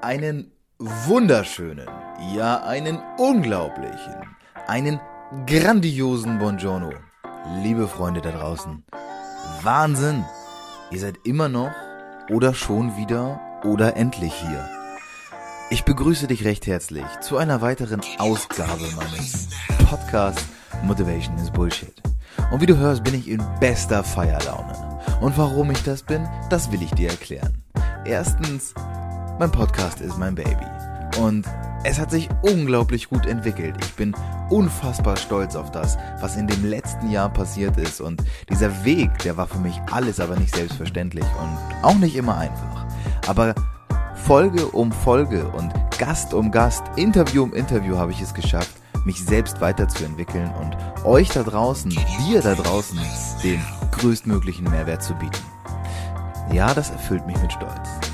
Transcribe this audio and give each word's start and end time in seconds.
Einen 0.00 0.52
wunderschönen, 0.78 1.88
ja 2.32 2.62
einen 2.62 3.00
unglaublichen, 3.18 4.14
einen 4.68 5.00
grandiosen 5.44 6.38
Buongiorno. 6.38 6.92
Liebe 7.64 7.88
Freunde 7.88 8.20
da 8.20 8.30
draußen. 8.30 8.84
Wahnsinn! 9.62 10.24
Ihr 10.92 11.00
seid 11.00 11.16
immer 11.24 11.48
noch 11.48 11.72
oder 12.30 12.54
schon 12.54 12.96
wieder 12.96 13.40
oder 13.64 13.96
endlich 13.96 14.32
hier. 14.34 14.68
Ich 15.70 15.84
begrüße 15.84 16.28
dich 16.28 16.44
recht 16.44 16.68
herzlich 16.68 17.06
zu 17.20 17.36
einer 17.36 17.60
weiteren 17.60 18.00
Ausgabe 18.18 18.88
meines 18.94 19.48
Podcasts 19.90 20.46
Motivation 20.84 21.36
is 21.38 21.50
Bullshit. 21.50 22.00
Und 22.52 22.60
wie 22.60 22.66
du 22.66 22.76
hörst, 22.76 23.02
bin 23.02 23.14
ich 23.14 23.28
in 23.28 23.42
bester 23.58 24.04
Feierlaune. 24.04 25.00
Und 25.20 25.36
warum 25.36 25.72
ich 25.72 25.82
das 25.82 26.04
bin, 26.04 26.28
das 26.50 26.70
will 26.70 26.82
ich 26.82 26.92
dir 26.92 27.10
erklären. 27.10 27.64
Erstens, 28.04 28.74
mein 29.38 29.52
Podcast 29.52 30.00
ist 30.00 30.18
mein 30.18 30.34
Baby. 30.34 30.66
Und 31.20 31.46
es 31.84 31.98
hat 31.98 32.10
sich 32.10 32.28
unglaublich 32.42 33.08
gut 33.08 33.26
entwickelt. 33.26 33.76
Ich 33.80 33.94
bin 33.94 34.14
unfassbar 34.50 35.16
stolz 35.16 35.54
auf 35.54 35.70
das, 35.70 35.96
was 36.20 36.36
in 36.36 36.46
dem 36.46 36.64
letzten 36.64 37.10
Jahr 37.10 37.28
passiert 37.28 37.76
ist. 37.76 38.00
Und 38.00 38.22
dieser 38.50 38.84
Weg, 38.84 39.16
der 39.20 39.36
war 39.36 39.46
für 39.46 39.58
mich 39.58 39.80
alles 39.90 40.18
aber 40.18 40.36
nicht 40.36 40.54
selbstverständlich 40.54 41.24
und 41.40 41.84
auch 41.84 41.94
nicht 41.96 42.16
immer 42.16 42.36
einfach. 42.36 42.86
Aber 43.26 43.54
Folge 44.14 44.66
um 44.66 44.90
Folge 44.90 45.46
und 45.48 45.72
Gast 45.98 46.34
um 46.34 46.50
Gast, 46.50 46.82
Interview 46.96 47.44
um 47.44 47.54
Interview 47.54 47.96
habe 47.96 48.12
ich 48.12 48.20
es 48.20 48.34
geschafft, 48.34 48.74
mich 49.04 49.24
selbst 49.24 49.60
weiterzuentwickeln 49.60 50.52
und 50.60 50.76
euch 51.04 51.28
da 51.28 51.44
draußen, 51.44 51.90
dir 51.90 52.42
da 52.42 52.54
draußen, 52.54 52.98
den 53.42 53.64
größtmöglichen 53.92 54.68
Mehrwert 54.68 55.02
zu 55.02 55.14
bieten. 55.14 55.38
Ja, 56.52 56.74
das 56.74 56.90
erfüllt 56.90 57.26
mich 57.26 57.40
mit 57.40 57.52
Stolz. 57.52 58.07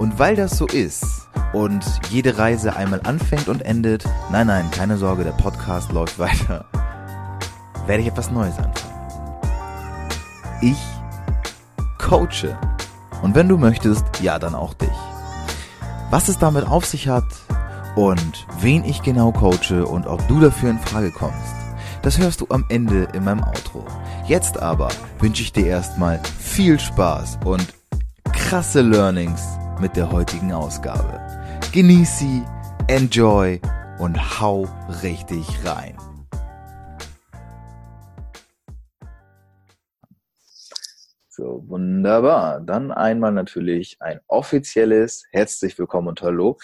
Und 0.00 0.18
weil 0.18 0.34
das 0.34 0.56
so 0.56 0.66
ist 0.66 1.28
und 1.52 1.84
jede 2.08 2.38
Reise 2.38 2.74
einmal 2.74 3.02
anfängt 3.04 3.48
und 3.48 3.60
endet, 3.60 4.08
nein, 4.32 4.46
nein, 4.46 4.70
keine 4.70 4.96
Sorge, 4.96 5.24
der 5.24 5.32
Podcast 5.32 5.92
läuft 5.92 6.18
weiter, 6.18 6.64
werde 7.84 8.02
ich 8.02 8.08
etwas 8.08 8.30
Neues 8.30 8.56
anfangen. 8.56 8.94
Ich 10.62 10.78
coache. 11.98 12.58
Und 13.20 13.34
wenn 13.34 13.46
du 13.46 13.58
möchtest, 13.58 14.06
ja, 14.22 14.38
dann 14.38 14.54
auch 14.54 14.72
dich. 14.72 14.88
Was 16.08 16.28
es 16.28 16.38
damit 16.38 16.66
auf 16.66 16.86
sich 16.86 17.06
hat 17.08 17.28
und 17.94 18.46
wen 18.58 18.86
ich 18.86 19.02
genau 19.02 19.32
coache 19.32 19.84
und 19.84 20.06
ob 20.06 20.26
du 20.28 20.40
dafür 20.40 20.70
in 20.70 20.78
Frage 20.78 21.10
kommst, 21.10 21.54
das 22.00 22.16
hörst 22.16 22.40
du 22.40 22.46
am 22.48 22.64
Ende 22.70 23.06
in 23.12 23.24
meinem 23.24 23.44
Outro. 23.44 23.84
Jetzt 24.26 24.62
aber 24.62 24.88
wünsche 25.18 25.42
ich 25.42 25.52
dir 25.52 25.66
erstmal 25.66 26.22
viel 26.38 26.80
Spaß 26.80 27.40
und 27.44 27.74
krasse 28.32 28.80
Learnings 28.80 29.59
mit 29.80 29.96
der 29.96 30.12
heutigen 30.12 30.52
Ausgabe. 30.52 31.20
Genieß 31.72 32.18
sie, 32.18 32.42
enjoy 32.88 33.60
und 33.98 34.40
hau 34.40 34.68
richtig 35.02 35.46
rein. 35.64 35.96
So, 41.30 41.64
wunderbar. 41.66 42.60
Dann 42.60 42.92
einmal 42.92 43.32
natürlich 43.32 43.96
ein 44.00 44.20
offizielles 44.26 45.24
herzlich 45.30 45.78
willkommen 45.78 46.08
und 46.08 46.20
hallo. 46.20 46.58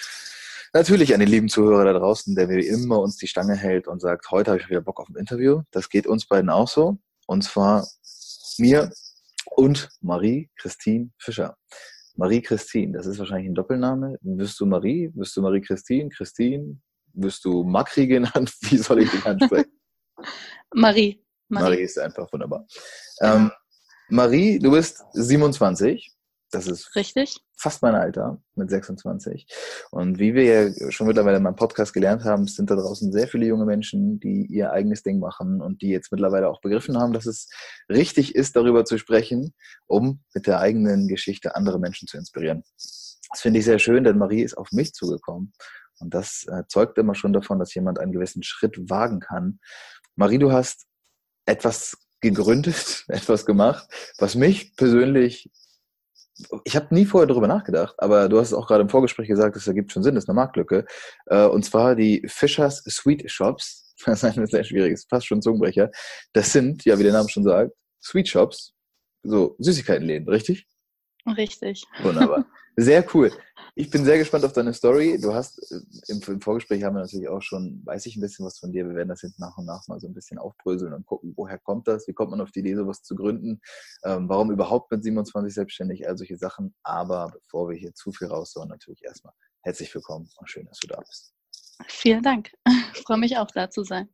Natürlich 0.74 1.14
an 1.14 1.20
den 1.20 1.30
lieben 1.30 1.48
Zuhörer 1.48 1.86
da 1.86 1.94
draußen, 1.94 2.34
der 2.34 2.50
wie 2.50 2.66
immer 2.66 3.00
uns 3.00 3.16
die 3.16 3.28
Stange 3.28 3.54
hält 3.54 3.88
und 3.88 4.00
sagt, 4.00 4.30
heute 4.30 4.50
habe 4.50 4.60
ich 4.60 4.68
wieder 4.68 4.82
Bock 4.82 5.00
auf 5.00 5.08
ein 5.08 5.16
Interview. 5.16 5.62
Das 5.70 5.88
geht 5.88 6.06
uns 6.06 6.26
beiden 6.26 6.50
auch 6.50 6.68
so. 6.68 6.98
Und 7.26 7.44
zwar 7.44 7.86
mir 8.58 8.92
und 9.46 9.88
Marie-Christine 10.02 11.10
Fischer. 11.16 11.56
Marie-Christine, 12.16 12.96
das 12.96 13.06
ist 13.06 13.18
wahrscheinlich 13.18 13.48
ein 13.48 13.54
Doppelname. 13.54 14.18
Wirst 14.22 14.58
du 14.60 14.66
Marie? 14.66 15.10
Wirst 15.14 15.36
du 15.36 15.42
Marie-Christine? 15.42 16.08
Christine? 16.08 16.78
Wirst 17.12 17.44
du 17.44 17.62
Makri 17.62 18.06
genannt? 18.06 18.52
Wie 18.62 18.78
soll 18.78 19.02
ich 19.02 19.10
dich 19.10 19.24
ansprechen? 19.24 19.72
Marie. 20.74 21.22
Marie. 21.48 21.64
Marie 21.64 21.82
ist 21.82 21.98
einfach 21.98 22.32
wunderbar. 22.32 22.66
Ähm, 23.20 23.50
Marie, 24.08 24.58
du 24.58 24.70
bist 24.70 25.04
27. 25.12 26.15
Das 26.50 26.68
ist 26.68 26.94
richtig. 26.94 27.40
Fast 27.58 27.82
mein 27.82 27.94
Alter 27.94 28.40
mit 28.54 28.70
26. 28.70 29.46
Und 29.90 30.18
wie 30.18 30.34
wir 30.34 30.44
ja 30.44 30.90
schon 30.92 31.08
mittlerweile 31.08 31.38
in 31.38 31.42
meinem 31.42 31.56
Podcast 31.56 31.92
gelernt 31.92 32.24
haben, 32.24 32.46
sind 32.46 32.70
da 32.70 32.76
draußen 32.76 33.12
sehr 33.12 33.26
viele 33.26 33.46
junge 33.46 33.64
Menschen, 33.64 34.20
die 34.20 34.46
ihr 34.46 34.72
eigenes 34.72 35.02
Ding 35.02 35.18
machen 35.18 35.60
und 35.60 35.82
die 35.82 35.88
jetzt 35.88 36.12
mittlerweile 36.12 36.48
auch 36.48 36.60
begriffen 36.60 36.98
haben, 36.98 37.12
dass 37.12 37.26
es 37.26 37.48
richtig 37.88 38.34
ist, 38.34 38.54
darüber 38.54 38.84
zu 38.84 38.96
sprechen, 38.96 39.54
um 39.86 40.22
mit 40.34 40.46
der 40.46 40.60
eigenen 40.60 41.08
Geschichte 41.08 41.56
andere 41.56 41.80
Menschen 41.80 42.06
zu 42.06 42.16
inspirieren. 42.16 42.62
Das 42.76 43.40
finde 43.40 43.58
ich 43.58 43.64
sehr 43.64 43.80
schön, 43.80 44.04
denn 44.04 44.18
Marie 44.18 44.42
ist 44.42 44.56
auf 44.56 44.70
mich 44.70 44.92
zugekommen. 44.92 45.52
Und 45.98 46.14
das 46.14 46.46
äh, 46.48 46.62
zeugt 46.68 46.98
immer 46.98 47.14
schon 47.14 47.32
davon, 47.32 47.58
dass 47.58 47.74
jemand 47.74 47.98
einen 47.98 48.12
gewissen 48.12 48.42
Schritt 48.42 48.78
wagen 48.88 49.18
kann. 49.20 49.58
Marie, 50.14 50.38
du 50.38 50.52
hast 50.52 50.86
etwas 51.46 51.96
gegründet, 52.20 53.04
etwas 53.08 53.46
gemacht, 53.46 53.88
was 54.18 54.34
mich 54.34 54.76
persönlich 54.76 55.50
ich 56.64 56.76
habe 56.76 56.94
nie 56.94 57.06
vorher 57.06 57.26
darüber 57.26 57.48
nachgedacht, 57.48 57.94
aber 57.98 58.28
du 58.28 58.38
hast 58.38 58.48
es 58.48 58.54
auch 58.54 58.66
gerade 58.66 58.82
im 58.82 58.88
Vorgespräch 58.88 59.28
gesagt, 59.28 59.56
das 59.56 59.66
ergibt 59.66 59.92
schon 59.92 60.02
Sinn, 60.02 60.14
das 60.14 60.24
ist 60.24 60.28
eine 60.28 60.36
Marktlücke. 60.36 60.84
Äh, 61.26 61.46
und 61.46 61.64
zwar 61.64 61.94
die 61.94 62.22
Fischers 62.26 62.82
Sweet 62.84 63.30
Shops. 63.30 63.82
Das 64.04 64.22
ist 64.22 64.36
ein 64.36 64.46
sehr 64.46 64.62
schwieriges, 64.62 65.06
fast 65.08 65.26
schon 65.26 65.40
Zungenbrecher. 65.40 65.90
Das 66.34 66.52
sind, 66.52 66.84
ja, 66.84 66.98
wie 66.98 67.02
der 67.02 67.14
Name 67.14 67.30
schon 67.30 67.44
sagt, 67.44 67.72
Sweet 68.02 68.28
Shops, 68.28 68.74
so 69.22 69.56
Süßigkeitenläden, 69.58 70.28
richtig? 70.28 70.66
Richtig. 71.34 71.82
Wunderbar. 72.02 72.44
Sehr 72.76 73.06
cool. 73.14 73.32
Ich 73.78 73.90
bin 73.90 74.06
sehr 74.06 74.16
gespannt 74.16 74.42
auf 74.46 74.54
deine 74.54 74.72
Story. 74.72 75.18
Du 75.20 75.34
hast 75.34 75.58
äh, 75.70 75.80
im, 76.08 76.22
im, 76.26 76.40
Vorgespräch 76.40 76.82
haben 76.82 76.96
wir 76.96 77.02
natürlich 77.02 77.28
auch 77.28 77.42
schon, 77.42 77.82
weiß 77.84 78.06
ich 78.06 78.16
ein 78.16 78.22
bisschen 78.22 78.46
was 78.46 78.58
von 78.58 78.72
dir. 78.72 78.88
Wir 78.88 78.94
werden 78.94 79.10
das 79.10 79.20
jetzt 79.20 79.38
nach 79.38 79.58
und 79.58 79.66
nach 79.66 79.86
mal 79.86 80.00
so 80.00 80.06
ein 80.06 80.14
bisschen 80.14 80.38
aufbröseln 80.38 80.94
und 80.94 81.04
gucken, 81.04 81.34
woher 81.36 81.58
kommt 81.58 81.86
das? 81.86 82.08
Wie 82.08 82.14
kommt 82.14 82.30
man 82.30 82.40
auf 82.40 82.50
die 82.50 82.60
Idee, 82.60 82.74
sowas 82.74 83.02
zu 83.02 83.14
gründen? 83.14 83.60
Ähm, 84.02 84.30
warum 84.30 84.50
überhaupt 84.50 84.90
mit 84.90 85.04
27 85.04 85.52
selbstständig? 85.52 86.08
All 86.08 86.16
solche 86.16 86.38
Sachen. 86.38 86.74
Aber 86.84 87.30
bevor 87.34 87.68
wir 87.68 87.76
hier 87.76 87.92
zu 87.92 88.12
viel 88.12 88.28
raushauen, 88.28 88.70
natürlich 88.70 89.04
erstmal 89.04 89.34
herzlich 89.60 89.94
willkommen 89.94 90.30
und 90.38 90.48
schön, 90.48 90.64
dass 90.64 90.78
du 90.78 90.86
da 90.86 90.98
bist. 90.98 91.34
Vielen 91.86 92.22
Dank. 92.22 92.52
Ich 92.94 93.02
freue 93.02 93.18
mich 93.18 93.36
auch 93.36 93.50
da 93.50 93.68
zu 93.68 93.84
sein. 93.84 94.08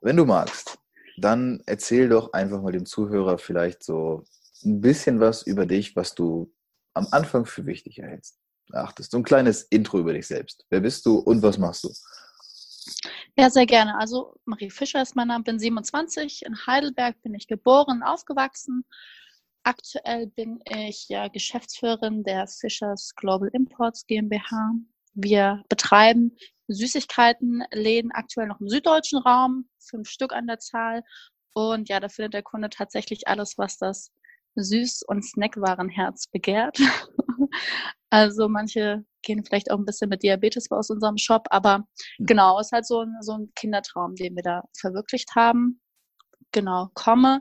Wenn 0.00 0.16
du 0.16 0.24
magst, 0.24 0.78
dann 1.18 1.62
erzähl 1.66 2.08
doch 2.08 2.32
einfach 2.32 2.62
mal 2.62 2.72
dem 2.72 2.86
Zuhörer 2.86 3.36
vielleicht 3.36 3.82
so 3.84 4.24
ein 4.64 4.80
bisschen 4.80 5.20
was 5.20 5.42
über 5.42 5.66
dich, 5.66 5.96
was 5.96 6.14
du 6.14 6.50
am 6.94 7.08
Anfang 7.10 7.44
für 7.44 7.66
wichtig 7.66 7.98
erhältst 7.98 8.41
achtest. 8.74 9.10
So 9.10 9.18
ein 9.18 9.24
kleines 9.24 9.62
Intro 9.64 9.98
über 9.98 10.12
dich 10.12 10.26
selbst. 10.26 10.64
Wer 10.70 10.80
bist 10.80 11.06
du 11.06 11.18
und 11.18 11.42
was 11.42 11.58
machst 11.58 11.84
du? 11.84 11.92
Ja, 13.36 13.48
sehr 13.48 13.66
gerne. 13.66 13.96
Also 13.98 14.34
Marie 14.44 14.70
Fischer 14.70 15.02
ist 15.02 15.16
mein 15.16 15.28
Name, 15.28 15.44
bin 15.44 15.58
27, 15.58 16.44
in 16.44 16.66
Heidelberg 16.66 17.20
bin 17.22 17.34
ich 17.34 17.46
geboren, 17.46 18.02
aufgewachsen. 18.02 18.84
Aktuell 19.62 20.26
bin 20.26 20.60
ich 20.68 21.08
ja 21.08 21.28
Geschäftsführerin 21.28 22.24
der 22.24 22.46
Fischers 22.48 23.14
Global 23.14 23.48
Imports 23.52 24.06
GmbH. 24.06 24.72
Wir 25.14 25.62
betreiben 25.68 26.36
Süßigkeitenläden 26.68 28.10
aktuell 28.12 28.48
noch 28.48 28.60
im 28.60 28.68
süddeutschen 28.68 29.18
Raum, 29.20 29.68
fünf 29.78 30.08
Stück 30.08 30.32
an 30.32 30.46
der 30.46 30.58
Zahl. 30.58 31.02
Und 31.54 31.88
ja, 31.88 32.00
da 32.00 32.08
findet 32.08 32.34
der 32.34 32.42
Kunde 32.42 32.70
tatsächlich 32.70 33.28
alles, 33.28 33.56
was 33.56 33.78
das 33.78 34.10
Süß- 34.56 35.04
und 35.06 35.24
Snackwarenherz 35.24 36.26
begehrt. 36.26 36.78
Also 38.10 38.48
manche 38.48 39.04
gehen 39.22 39.44
vielleicht 39.44 39.70
auch 39.70 39.78
ein 39.78 39.84
bisschen 39.84 40.10
mit 40.10 40.22
Diabetes 40.22 40.70
aus 40.70 40.90
unserem 40.90 41.16
Shop, 41.16 41.46
aber 41.50 41.78
mhm. 42.18 42.26
genau, 42.26 42.60
ist 42.60 42.72
halt 42.72 42.86
so 42.86 43.00
ein, 43.00 43.16
so 43.20 43.32
ein 43.32 43.52
Kindertraum, 43.54 44.14
den 44.16 44.36
wir 44.36 44.42
da 44.42 44.62
verwirklicht 44.78 45.34
haben. 45.34 45.80
Genau, 46.52 46.90
komme 46.94 47.40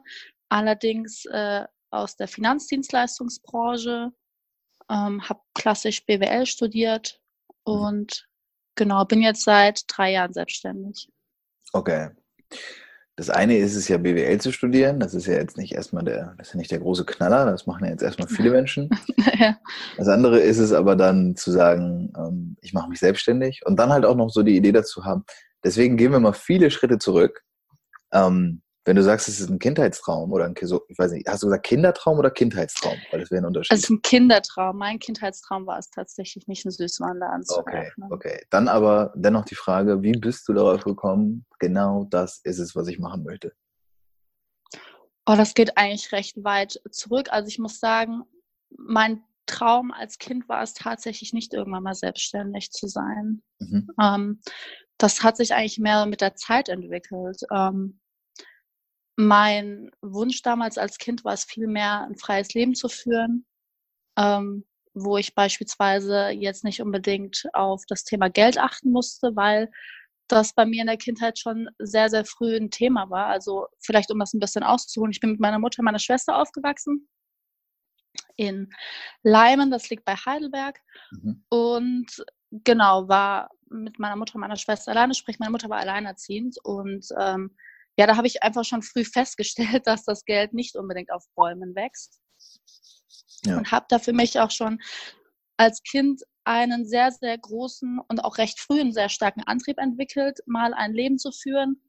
allerdings 0.49 1.25
äh, 1.25 1.65
aus 1.91 2.15
der 2.15 2.27
Finanzdienstleistungsbranche, 2.27 4.11
ähm, 4.89 5.29
habe 5.29 5.41
klassisch 5.53 6.05
BWL 6.05 6.45
studiert 6.45 7.21
mhm. 7.65 7.73
und 7.73 8.27
genau, 8.75 9.05
bin 9.05 9.21
jetzt 9.21 9.43
seit 9.43 9.83
drei 9.87 10.11
Jahren 10.11 10.33
selbstständig. 10.33 11.09
Okay. 11.73 12.09
Das 13.17 13.29
eine 13.29 13.57
ist 13.57 13.75
es 13.75 13.87
ja, 13.87 13.97
BWL 13.97 14.39
zu 14.39 14.51
studieren. 14.51 14.99
Das 14.99 15.13
ist 15.13 15.27
ja 15.27 15.33
jetzt 15.33 15.57
nicht 15.57 15.73
erstmal 15.73 16.03
der, 16.03 16.33
das 16.37 16.47
ist 16.47 16.53
ja 16.53 16.57
nicht 16.59 16.71
der 16.71 16.79
große 16.79 17.05
Knaller. 17.05 17.45
Das 17.45 17.67
machen 17.67 17.83
ja 17.83 17.91
jetzt 17.91 18.03
erstmal 18.03 18.29
viele 18.29 18.51
Menschen. 18.51 18.89
ja. 19.39 19.57
Das 19.97 20.07
andere 20.07 20.39
ist 20.39 20.59
es 20.59 20.71
aber 20.71 20.95
dann 20.95 21.35
zu 21.35 21.51
sagen, 21.51 22.13
ähm, 22.17 22.57
ich 22.61 22.73
mache 22.73 22.89
mich 22.89 22.99
selbstständig 22.99 23.61
und 23.65 23.77
dann 23.77 23.91
halt 23.91 24.05
auch 24.05 24.15
noch 24.15 24.29
so 24.29 24.43
die 24.43 24.55
Idee 24.55 24.71
dazu 24.71 25.03
haben. 25.03 25.25
Deswegen 25.63 25.97
gehen 25.97 26.11
wir 26.11 26.19
mal 26.19 26.33
viele 26.33 26.71
Schritte 26.71 26.97
zurück. 26.97 27.43
Ähm, 28.13 28.61
wenn 28.85 28.95
du 28.95 29.03
sagst, 29.03 29.27
es 29.27 29.39
ist 29.39 29.49
ein 29.49 29.59
Kindheitstraum 29.59 30.31
oder 30.31 30.45
ein, 30.45 30.55
so, 30.61 30.81
ich 30.87 30.97
weiß 30.97 31.11
nicht, 31.11 31.27
hast 31.27 31.43
du 31.43 31.47
gesagt 31.47 31.65
Kindertraum 31.65 32.17
oder 32.17 32.31
Kindheitstraum? 32.31 32.97
Weil 33.11 33.19
das 33.19 33.29
wäre 33.29 33.43
ein 33.43 33.45
Unterschied. 33.45 33.77
Es 33.77 33.83
ist 33.83 33.89
ein 33.89 34.01
Kindertraum. 34.01 34.77
Mein 34.77 34.97
Kindheitstraum 34.97 35.67
war 35.67 35.77
es 35.77 35.89
tatsächlich 35.91 36.47
nicht, 36.47 36.65
einen 36.65 36.71
Süßwander 36.71 37.29
anzufangen. 37.29 37.91
Okay, 38.09 38.29
okay. 38.29 38.45
Dann 38.49 38.67
aber 38.67 39.13
dennoch 39.15 39.45
die 39.45 39.55
Frage, 39.55 40.01
wie 40.01 40.13
bist 40.13 40.47
du 40.47 40.53
darauf 40.53 40.83
gekommen, 40.83 41.45
genau 41.59 42.05
das 42.09 42.41
ist 42.43 42.57
es, 42.57 42.75
was 42.75 42.87
ich 42.87 42.97
machen 42.97 43.23
möchte? 43.23 43.53
Oh, 45.27 45.35
das 45.35 45.53
geht 45.53 45.77
eigentlich 45.77 46.11
recht 46.11 46.43
weit 46.43 46.81
zurück. 46.89 47.27
Also 47.31 47.47
ich 47.47 47.59
muss 47.59 47.79
sagen, 47.79 48.23
mein 48.75 49.23
Traum 49.45 49.91
als 49.91 50.17
Kind 50.17 50.49
war 50.49 50.63
es 50.63 50.73
tatsächlich 50.73 51.33
nicht 51.33 51.53
irgendwann 51.53 51.83
mal 51.83 51.93
selbstständig 51.93 52.71
zu 52.71 52.87
sein. 52.87 53.43
Mhm. 53.59 53.89
Ähm, 54.01 54.41
das 54.97 55.23
hat 55.23 55.37
sich 55.37 55.53
eigentlich 55.53 55.77
mehr 55.77 56.05
mit 56.07 56.21
der 56.21 56.35
Zeit 56.35 56.69
entwickelt. 56.69 57.41
Ähm, 57.51 57.99
mein 59.15 59.91
Wunsch 60.01 60.41
damals 60.41 60.77
als 60.77 60.97
Kind 60.97 61.23
war 61.23 61.33
es 61.33 61.43
vielmehr, 61.43 62.01
ein 62.01 62.17
freies 62.17 62.53
Leben 62.53 62.75
zu 62.75 62.89
führen, 62.89 63.45
ähm, 64.17 64.65
wo 64.93 65.17
ich 65.17 65.35
beispielsweise 65.35 66.29
jetzt 66.29 66.63
nicht 66.63 66.81
unbedingt 66.81 67.45
auf 67.53 67.83
das 67.87 68.03
Thema 68.03 68.29
Geld 68.29 68.57
achten 68.57 68.91
musste, 68.91 69.35
weil 69.35 69.71
das 70.27 70.53
bei 70.53 70.65
mir 70.65 70.81
in 70.81 70.87
der 70.87 70.97
Kindheit 70.97 71.39
schon 71.39 71.69
sehr, 71.79 72.09
sehr 72.09 72.25
früh 72.25 72.55
ein 72.55 72.71
Thema 72.71 73.09
war. 73.09 73.27
Also 73.27 73.67
vielleicht, 73.79 74.11
um 74.11 74.19
das 74.19 74.33
ein 74.33 74.39
bisschen 74.39 74.63
auszuholen, 74.63 75.11
ich 75.11 75.19
bin 75.19 75.31
mit 75.31 75.39
meiner 75.39 75.59
Mutter 75.59 75.79
und 75.79 75.85
meiner 75.85 75.99
Schwester 75.99 76.37
aufgewachsen 76.37 77.07
in 78.35 78.69
Leimen, 79.23 79.71
das 79.71 79.89
liegt 79.89 80.05
bei 80.05 80.15
Heidelberg. 80.15 80.79
Mhm. 81.11 81.43
Und 81.49 82.25
genau, 82.51 83.07
war 83.07 83.49
mit 83.69 83.99
meiner 83.99 84.15
Mutter 84.15 84.35
und 84.35 84.41
meiner 84.41 84.57
Schwester 84.57 84.91
alleine, 84.91 85.13
sprich 85.13 85.39
meine 85.39 85.51
Mutter 85.51 85.69
war 85.69 85.79
alleinerziehend 85.79 86.57
und 86.63 87.07
ähm, 87.19 87.55
ja, 87.97 88.07
da 88.07 88.17
habe 88.17 88.27
ich 88.27 88.43
einfach 88.43 88.65
schon 88.65 88.81
früh 88.81 89.03
festgestellt, 89.03 89.83
dass 89.87 90.03
das 90.03 90.25
Geld 90.25 90.53
nicht 90.53 90.75
unbedingt 90.75 91.11
auf 91.11 91.23
Bäumen 91.35 91.75
wächst. 91.75 92.19
Ja. 93.43 93.57
Und 93.57 93.71
habe 93.71 93.85
da 93.89 93.99
für 93.99 94.13
mich 94.13 94.39
auch 94.39 94.51
schon 94.51 94.79
als 95.57 95.81
Kind 95.83 96.21
einen 96.43 96.87
sehr, 96.87 97.11
sehr 97.11 97.37
großen 97.37 97.99
und 98.07 98.23
auch 98.23 98.37
recht 98.37 98.59
frühen, 98.59 98.93
sehr 98.93 99.09
starken 99.09 99.43
Antrieb 99.43 99.77
entwickelt, 99.77 100.39
mal 100.45 100.73
ein 100.73 100.93
Leben 100.93 101.17
zu 101.17 101.31
führen, 101.31 101.81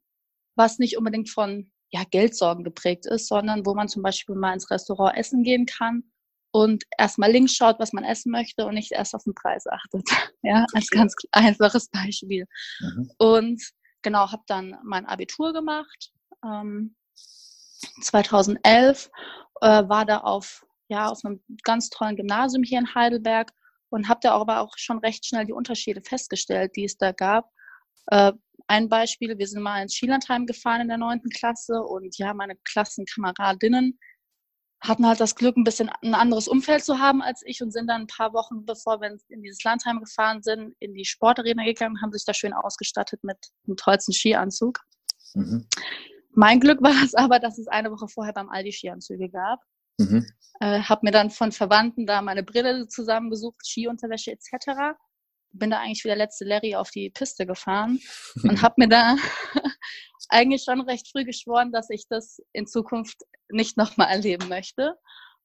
was 0.55 0.77
nicht 0.77 0.97
unbedingt 0.97 1.29
von 1.29 1.71
ja, 1.91 2.03
Geldsorgen 2.09 2.63
geprägt 2.63 3.05
ist, 3.05 3.27
sondern 3.27 3.65
wo 3.65 3.75
man 3.75 3.87
zum 3.87 4.01
Beispiel 4.01 4.35
mal 4.35 4.53
ins 4.53 4.69
Restaurant 4.69 5.17
essen 5.17 5.43
gehen 5.43 5.65
kann 5.65 6.03
und 6.51 6.83
erstmal 6.97 7.31
links 7.31 7.55
schaut, 7.55 7.79
was 7.79 7.93
man 7.93 8.03
essen 8.03 8.31
möchte 8.31 8.65
und 8.65 8.75
nicht 8.75 8.91
erst 8.91 9.15
auf 9.15 9.23
den 9.23 9.35
Preis 9.35 9.65
achtet. 9.67 10.03
Ja, 10.45 10.65
als 10.73 10.89
ganz 10.89 11.15
einfaches 11.31 11.87
Beispiel. 11.87 12.45
Mhm. 12.81 13.11
Und 13.17 13.63
genau, 14.03 14.31
habe 14.31 14.43
dann 14.47 14.77
mein 14.83 15.05
Abitur 15.05 15.53
gemacht. 15.53 16.11
Ähm, 16.43 16.95
2011 18.01 19.09
äh, 19.61 19.67
war 19.87 20.05
da 20.05 20.19
auf, 20.19 20.65
ja, 20.89 21.07
auf 21.09 21.19
einem 21.23 21.43
ganz 21.63 21.89
tollen 21.89 22.15
Gymnasium 22.15 22.63
hier 22.63 22.79
in 22.79 22.93
Heidelberg 22.93 23.51
und 23.89 24.07
habe 24.09 24.19
da 24.21 24.33
aber 24.33 24.61
auch 24.61 24.73
schon 24.77 24.99
recht 24.99 25.25
schnell 25.25 25.45
die 25.45 25.53
Unterschiede 25.53 26.01
festgestellt, 26.01 26.75
die 26.75 26.85
es 26.85 26.97
da 26.97 27.11
gab. 27.11 27.49
Äh, 28.07 28.33
ein 28.67 28.89
Beispiel, 28.89 29.37
wir 29.37 29.47
sind 29.47 29.61
mal 29.61 29.81
ins 29.81 29.95
Skilandheim 29.95 30.45
gefahren 30.45 30.81
in 30.81 30.87
der 30.87 30.97
neunten 30.97 31.29
Klasse 31.29 31.81
und 31.81 32.17
ja, 32.17 32.33
meine 32.33 32.55
Klassenkameradinnen 32.63 33.99
hatten 34.83 35.07
halt 35.07 35.19
das 35.19 35.35
Glück, 35.35 35.55
ein 35.55 35.63
bisschen 35.63 35.89
ein 36.01 36.13
anderes 36.13 36.47
Umfeld 36.47 36.83
zu 36.83 36.99
haben 36.99 37.21
als 37.21 37.41
ich 37.45 37.61
und 37.61 37.71
sind 37.71 37.87
dann 37.87 38.01
ein 38.01 38.07
paar 38.07 38.33
Wochen, 38.33 38.65
bevor 38.65 38.99
wir 38.99 39.17
in 39.29 39.41
dieses 39.41 39.63
Landheim 39.63 39.99
gefahren 39.99 40.43
sind, 40.43 40.75
in 40.79 40.93
die 40.93 41.05
Sportarena 41.05 41.63
gegangen, 41.63 42.01
haben 42.01 42.11
sich 42.11 42.25
da 42.25 42.33
schön 42.33 42.53
ausgestattet 42.53 43.23
mit 43.23 43.37
dem 43.65 43.77
tollsten 43.77 44.11
Skianzug. 44.11 44.79
Mhm. 45.33 45.67
Mein 46.31 46.59
Glück 46.59 46.81
war 46.81 47.01
es 47.03 47.15
aber, 47.15 47.39
dass 47.39 47.57
es 47.57 47.67
eine 47.67 47.91
Woche 47.91 48.07
vorher 48.09 48.33
beim 48.33 48.49
Aldi 48.49 48.73
Skianzüge 48.73 49.29
gab. 49.29 49.61
Mhm. 49.97 50.27
Äh, 50.59 50.81
habe 50.81 51.01
mir 51.03 51.11
dann 51.11 51.29
von 51.29 51.51
Verwandten 51.51 52.05
da 52.05 52.21
meine 52.21 52.43
Brille 52.43 52.87
zusammengesucht, 52.87 53.65
Skiunterwäsche 53.65 54.31
etc. 54.31 54.97
Bin 55.51 55.69
da 55.69 55.79
eigentlich 55.79 56.03
wie 56.03 56.09
der 56.09 56.17
letzte 56.17 56.45
Larry 56.45 56.75
auf 56.75 56.91
die 56.91 57.09
Piste 57.09 57.45
gefahren 57.45 57.99
und 58.43 58.61
habe 58.61 58.75
mir 58.77 58.89
da 58.89 59.15
eigentlich 60.29 60.63
schon 60.63 60.81
recht 60.81 61.09
früh 61.11 61.25
geschworen, 61.25 61.71
dass 61.71 61.89
ich 61.89 62.07
das 62.07 62.41
in 62.53 62.67
Zukunft 62.67 63.17
nicht 63.49 63.77
nochmal 63.77 64.09
erleben 64.09 64.49
möchte. 64.49 64.95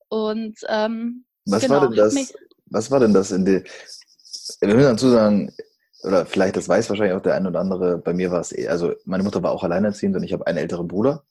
Und 0.09 0.59
ähm, 0.69 1.25
was 1.47 1.63
genau, 1.63 1.81
war 1.81 1.89
denn 1.89 1.97
das? 1.97 2.35
Was 2.67 2.91
war 2.91 3.01
denn 3.01 3.15
das 3.15 3.31
in 3.31 3.45
der? 3.45 3.65
Wir 4.61 4.75
müssen 4.75 4.91
dazu 4.91 5.11
sagen, 5.11 5.55
oder 6.03 6.27
vielleicht 6.27 6.57
das 6.57 6.69
weiß 6.69 6.89
wahrscheinlich 6.89 7.17
auch 7.17 7.23
der 7.23 7.35
eine 7.35 7.49
oder 7.49 7.61
andere. 7.61 7.99
Bei 7.99 8.13
mir 8.13 8.31
war 8.31 8.41
es, 8.41 8.57
eh, 8.57 8.69
also 8.69 8.95
meine 9.05 9.23
Mutter 9.23 9.43
war 9.43 9.53
auch 9.53 9.65
alleinerziehend 9.65 10.17
und 10.17 10.23
ich 10.23 10.33
habe 10.33 10.47
einen 10.47 10.59
älteren 10.59 10.89
Bruder. 10.89 11.25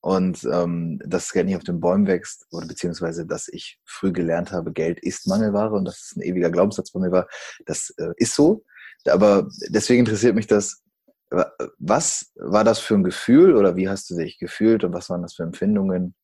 Und 0.00 0.44
ähm, 0.44 1.00
dass 1.06 1.32
Geld 1.32 1.46
nicht 1.46 1.56
auf 1.56 1.64
den 1.64 1.80
Bäumen 1.80 2.06
wächst, 2.06 2.46
oder 2.50 2.66
beziehungsweise, 2.66 3.24
dass 3.24 3.48
ich 3.48 3.80
früh 3.86 4.12
gelernt 4.12 4.52
habe, 4.52 4.70
Geld 4.70 5.00
ist 5.00 5.26
Mangelware 5.26 5.72
und 5.72 5.86
das 5.86 6.02
ist 6.02 6.16
ein 6.16 6.20
ewiger 6.20 6.50
Glaubenssatz 6.50 6.90
von 6.90 7.00
mir 7.00 7.10
war, 7.10 7.26
das 7.64 7.88
äh, 7.96 8.12
ist 8.18 8.34
so. 8.34 8.64
Aber 9.06 9.48
deswegen 9.70 10.00
interessiert 10.00 10.34
mich 10.34 10.46
das, 10.46 10.83
was 11.30 12.32
war 12.36 12.64
das 12.64 12.78
für 12.78 12.94
ein 12.94 13.04
Gefühl 13.04 13.56
oder 13.56 13.76
wie 13.76 13.88
hast 13.88 14.10
du 14.10 14.16
dich 14.16 14.38
gefühlt 14.38 14.84
und 14.84 14.92
was 14.92 15.10
waren 15.10 15.22
das 15.22 15.34
für 15.34 15.42
Empfindungen? 15.42 16.14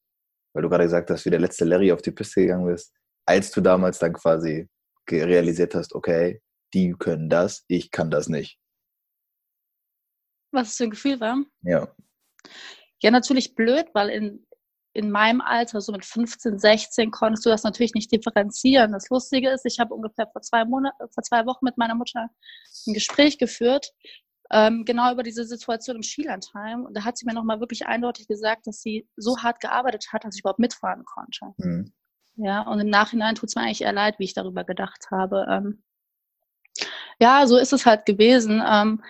Weil 0.52 0.62
du 0.62 0.68
gerade 0.68 0.84
gesagt 0.84 1.10
hast, 1.10 1.24
wie 1.24 1.30
der 1.30 1.40
letzte 1.40 1.64
Larry 1.64 1.92
auf 1.92 2.02
die 2.02 2.10
Piste 2.10 2.42
gegangen 2.42 2.66
bist, 2.66 2.92
als 3.26 3.50
du 3.50 3.60
damals 3.60 3.98
dann 3.98 4.12
quasi 4.12 4.68
realisiert 5.10 5.74
hast, 5.74 5.94
okay, 5.94 6.40
die 6.72 6.92
können 6.92 7.28
das, 7.28 7.64
ich 7.66 7.90
kann 7.90 8.10
das 8.10 8.28
nicht. 8.28 8.58
Was 10.52 10.68
es 10.68 10.76
für 10.76 10.84
ein 10.84 10.90
Gefühl 10.90 11.20
war? 11.20 11.42
Ja. 11.62 11.92
Ja, 13.02 13.10
natürlich 13.10 13.54
blöd, 13.54 13.86
weil 13.94 14.10
in, 14.10 14.46
in 14.92 15.10
meinem 15.10 15.40
Alter, 15.40 15.80
so 15.80 15.92
mit 15.92 16.04
15, 16.04 16.58
16, 16.58 17.10
konntest 17.10 17.46
du 17.46 17.50
das 17.50 17.62
natürlich 17.62 17.94
nicht 17.94 18.12
differenzieren. 18.12 18.92
Das 18.92 19.08
Lustige 19.08 19.50
ist, 19.50 19.64
ich 19.64 19.78
habe 19.78 19.94
ungefähr 19.94 20.28
vor 20.28 20.42
zwei 20.42 20.64
Monaten, 20.64 20.96
vor 21.12 21.22
zwei 21.22 21.46
Wochen 21.46 21.64
mit 21.64 21.78
meiner 21.78 21.94
Mutter 21.94 22.28
ein 22.86 22.94
Gespräch 22.94 23.38
geführt, 23.38 23.92
ähm, 24.52 24.84
genau 24.84 25.12
über 25.12 25.22
diese 25.22 25.44
Situation 25.44 25.96
im 25.96 26.02
Skilandheim. 26.02 26.84
Und 26.84 26.96
da 26.96 27.04
hat 27.04 27.16
sie 27.16 27.26
mir 27.26 27.34
nochmal 27.34 27.60
wirklich 27.60 27.86
eindeutig 27.86 28.26
gesagt, 28.26 28.66
dass 28.66 28.80
sie 28.82 29.08
so 29.16 29.38
hart 29.38 29.60
gearbeitet 29.60 30.06
hat, 30.12 30.24
dass 30.24 30.34
ich 30.34 30.40
überhaupt 30.40 30.58
mitfahren 30.58 31.04
konnte. 31.04 31.54
Mhm. 31.58 31.92
Ja, 32.36 32.62
und 32.62 32.80
im 32.80 32.88
Nachhinein 32.88 33.34
tut 33.34 33.50
es 33.50 33.54
mir 33.54 33.62
eigentlich 33.62 33.82
eher 33.82 33.92
leid, 33.92 34.18
wie 34.18 34.24
ich 34.24 34.34
darüber 34.34 34.64
gedacht 34.64 35.06
habe. 35.10 35.46
Ähm, 35.48 35.82
ja, 37.20 37.46
so 37.46 37.58
ist 37.58 37.72
es 37.72 37.86
halt 37.86 38.06
gewesen. 38.06 38.62
Ähm, 38.66 39.02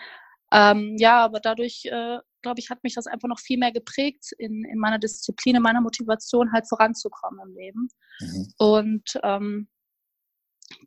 ähm, 0.52 0.96
ja, 0.98 1.24
aber 1.24 1.40
dadurch, 1.40 1.84
äh, 1.86 2.18
glaube 2.42 2.58
ich, 2.58 2.70
hat 2.70 2.82
mich 2.82 2.94
das 2.94 3.06
einfach 3.06 3.28
noch 3.28 3.38
viel 3.38 3.58
mehr 3.58 3.72
geprägt 3.72 4.32
in, 4.36 4.64
in 4.64 4.78
meiner 4.78 4.98
Disziplin, 4.98 5.56
in 5.56 5.62
meiner 5.62 5.80
Motivation, 5.80 6.52
halt 6.52 6.68
voranzukommen 6.68 7.40
im 7.46 7.54
Leben. 7.54 7.88
Mhm. 8.20 8.52
Und 8.58 9.20
ähm, 9.22 9.68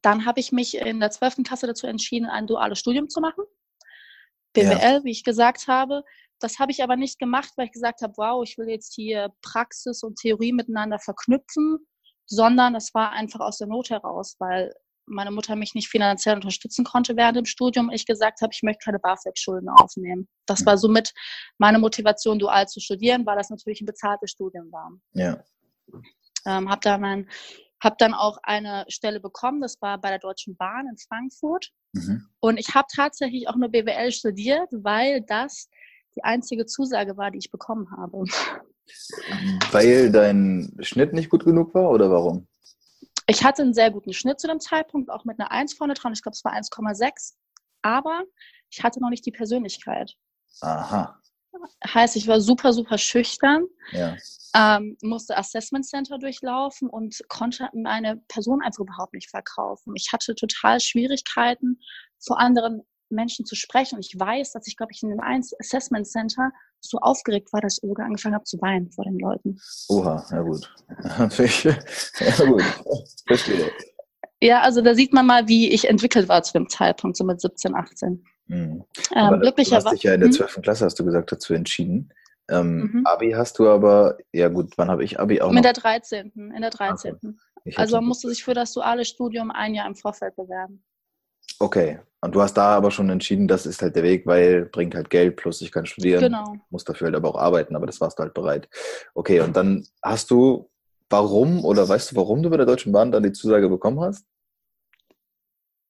dann 0.02 0.26
habe 0.26 0.40
ich 0.40 0.52
mich 0.52 0.78
in 0.78 1.00
der 1.00 1.12
12. 1.12 1.44
Klasse 1.44 1.68
dazu 1.68 1.88
entschieden, 1.88 2.28
ein 2.28 2.48
duales 2.48 2.80
Studium 2.80 3.10
zu 3.10 3.22
machen. 3.22 3.46
BWL, 4.54 4.80
ja. 4.80 5.04
wie 5.04 5.12
ich 5.12 5.24
gesagt 5.24 5.68
habe. 5.68 6.04
Das 6.40 6.60
habe 6.60 6.72
ich 6.72 6.84
aber 6.84 6.96
nicht 6.96 7.20
gemacht, 7.20 7.52
weil 7.56 7.68
ich 7.68 7.72
gesagt 7.72 8.02
habe, 8.02 8.14
wow, 8.18 8.44
ich 8.44 8.58
will 8.58 8.70
jetzt 8.70 8.94
hier 8.94 9.30
Praxis 9.42 10.04
und 10.04 10.20
Theorie 10.20 10.52
miteinander 10.52 11.00
verknüpfen, 11.00 11.80
sondern 12.26 12.74
das 12.74 12.94
war 12.94 13.12
einfach 13.12 13.40
aus 13.40 13.58
der 13.58 13.68
Not 13.68 13.90
heraus, 13.90 14.36
weil 14.40 14.74
meine 15.06 15.32
Mutter 15.32 15.56
mich 15.56 15.74
nicht 15.76 15.90
finanziell 15.90 16.36
unterstützen 16.36 16.86
konnte 16.86 17.16
während 17.18 17.38
dem 17.38 17.46
Studium. 17.46 17.92
Ich 17.92 18.06
gesagt 18.06 18.42
habe, 18.42 18.52
ich 18.54 18.64
möchte 18.64 18.86
keine 18.86 19.00
BAföG-Schulden 19.00 19.70
aufnehmen. 19.70 20.28
Das 20.46 20.62
mhm. 20.62 20.66
war 20.68 20.78
somit 20.78 21.14
meine 21.58 21.80
Motivation, 21.80 22.40
dual 22.40 22.68
zu 22.68 22.80
studieren, 22.80 23.26
weil 23.26 23.38
das 23.38 23.50
natürlich 23.50 23.82
ein 23.82 23.86
bezahltes 23.86 24.32
Studium 24.32 24.72
war. 24.72 24.92
Ja. 25.14 25.44
Ähm, 26.46 26.70
habe 26.70 26.82
dann 26.82 27.02
mein 27.02 27.30
habe 27.84 27.96
dann 28.00 28.14
auch 28.14 28.38
eine 28.44 28.86
Stelle 28.88 29.20
bekommen, 29.20 29.60
das 29.60 29.82
war 29.82 30.00
bei 30.00 30.10
der 30.10 30.20
Deutschen 30.20 30.56
Bahn 30.56 30.88
in 30.88 30.98
Frankfurt. 30.98 31.70
Mhm. 31.94 32.28
Und 32.40 32.60
ich 32.60 32.76
habe 32.76 32.88
tatsächlich 32.94 33.48
auch 33.48 33.56
nur 33.56 33.70
BWL 33.70 34.12
studiert, 34.12 34.70
weil 34.72 35.22
das 35.22 35.70
die 36.16 36.24
einzige 36.24 36.66
Zusage 36.66 37.18
war, 37.18 37.32
die 37.32 37.40
ich 37.40 37.52
bekommen 37.52 37.90
habe. 37.96 38.26
Weil 39.72 40.12
dein 40.12 40.76
Schnitt 40.82 41.14
nicht 41.14 41.30
gut 41.30 41.46
genug 41.46 41.74
war 41.74 41.90
oder 41.90 42.12
warum? 42.12 42.48
Ich 43.28 43.44
hatte 43.44 43.62
einen 43.62 43.74
sehr 43.74 43.90
guten 43.90 44.14
Schnitt 44.14 44.40
zu 44.40 44.48
dem 44.48 44.60
Zeitpunkt, 44.60 45.10
auch 45.10 45.24
mit 45.24 45.40
einer 45.40 45.52
1 45.52 45.74
vorne 45.76 45.94
dran. 45.94 46.14
Ich 46.14 46.22
glaube, 46.22 46.36
es 46.36 46.44
war 46.44 46.54
1,6. 46.54 47.36
Aber 47.82 48.24
ich 48.70 48.84
hatte 48.84 49.00
noch 49.00 49.10
nicht 49.10 49.26
die 49.26 49.32
Persönlichkeit. 49.32 50.14
Aha. 50.62 51.20
Heißt, 51.86 52.16
ich 52.16 52.28
war 52.28 52.42
super, 52.42 52.74
super 52.74 52.98
schüchtern. 52.98 53.66
Ja 53.92 54.16
ähm, 54.56 54.98
musste 55.02 55.38
Assessment 55.38 55.86
Center 55.86 56.18
durchlaufen 56.18 56.90
und 56.90 57.20
konnte 57.28 57.70
meine 57.74 58.18
Person 58.28 58.62
einfach 58.62 58.82
überhaupt 58.82 59.14
nicht 59.14 59.30
verkaufen. 59.30 59.94
Ich 59.96 60.10
hatte 60.14 60.36
total 60.36 60.80
Schwierigkeiten, 60.80 61.80
vor 62.20 62.40
anderen 62.40 62.82
Menschen 63.10 63.46
zu 63.46 63.56
sprechen. 63.56 63.96
Und 63.96 64.06
ich 64.06 64.18
weiß, 64.18 64.52
dass 64.52 64.68
ich, 64.68 64.78
glaube 64.78 64.92
ich, 64.94 65.02
in 65.04 65.10
dem 65.10 65.20
Assessment 65.20 66.08
Center 66.08 66.52
so 66.80 67.00
aufgeregt 67.00 67.52
war, 67.52 67.62
dass 67.62 67.80
ich 67.82 67.90
sogar 67.90 68.06
angefangen 68.06 68.36
habe 68.36 68.46
zu 68.46 68.62
weinen 68.62 68.92
vor 68.92 69.06
den 69.06 69.20
Leuten. 69.20 69.60
Oha, 69.90 70.26
ja 70.32 70.42
gut. 70.42 70.72
ja 72.20 72.46
gut, 72.46 72.64
verstehe. 73.26 73.72
Ja, 74.42 74.62
also 74.62 74.82
da 74.82 74.94
sieht 74.94 75.14
man 75.14 75.26
mal, 75.26 75.48
wie 75.48 75.72
ich 75.72 75.88
entwickelt 75.88 76.28
war 76.28 76.44
zu 76.44 76.54
dem 76.54 76.68
Zeitpunkt, 76.68 77.16
so 77.18 77.24
mit 77.24 77.40
17, 77.40 77.76
18. 77.76 78.26
Mhm. 78.48 78.84
Ähm, 79.16 79.42
du 79.42 79.48
hast 79.48 79.92
dich 79.92 80.04
ja 80.04 80.14
in 80.14 80.22
der 80.22 80.32
12. 80.32 80.56
Hm? 80.56 80.64
Klasse, 80.64 80.86
hast 80.86 81.00
du 81.00 81.06
gesagt, 81.06 81.32
dazu 81.32 81.54
entschieden. 81.54 82.14
Ähm, 82.50 82.92
mhm. 82.92 83.06
Abi 83.06 83.32
hast 83.32 83.58
du 83.60 83.70
aber, 83.70 84.18
ja 84.34 84.50
gut, 84.50 84.74
wann 84.78 84.90
habe 84.90 85.04
ich 85.04 85.20
Abi 85.20 85.42
auch? 85.42 85.50
Mit 85.50 85.64
noch? 85.64 85.72
der 85.72 85.74
13. 85.74 86.32
In 86.36 86.62
der 86.62 86.70
13. 86.70 87.16
Okay. 87.66 87.76
Also 87.78 87.96
man 87.96 88.06
musste 88.06 88.28
sich 88.28 88.44
für 88.44 88.54
das 88.54 88.74
duale 88.74 89.06
Studium 89.06 89.50
ein 89.52 89.74
Jahr 89.74 89.88
im 89.88 89.96
Vorfeld 89.96 90.36
bewerben. 90.36 90.84
Okay. 91.60 92.00
Und 92.22 92.36
du 92.36 92.42
hast 92.42 92.56
da 92.56 92.76
aber 92.76 92.92
schon 92.92 93.10
entschieden, 93.10 93.48
das 93.48 93.66
ist 93.66 93.82
halt 93.82 93.96
der 93.96 94.04
Weg, 94.04 94.26
weil 94.26 94.66
bringt 94.66 94.96
halt 94.96 95.10
Geld, 95.10 95.36
plus 95.38 95.62
ich 95.62 95.72
kann 95.72 95.86
studieren. 95.86 96.22
Genau. 96.22 96.56
Muss 96.70 96.84
dafür 96.84 97.08
halt 97.08 97.16
aber 97.16 97.30
auch 97.30 97.38
arbeiten, 97.38 97.76
aber 97.76 97.86
das 97.86 98.00
warst 98.02 98.20
du 98.20 98.24
halt 98.24 98.34
bereit. 98.34 98.70
Okay, 99.14 99.42
und 99.42 99.56
dann 99.56 99.86
hast 100.02 100.32
du 100.32 100.70
warum 101.10 101.64
oder 101.64 101.88
weißt 101.88 102.12
du, 102.12 102.16
warum 102.16 102.42
du 102.42 102.50
bei 102.50 102.58
der 102.58 102.66
Deutschen 102.66 102.92
Bahn 102.92 103.12
dann 103.12 103.24
die 103.24 103.32
Zusage 103.32 103.70
bekommen 103.70 104.00
hast? 104.02 104.26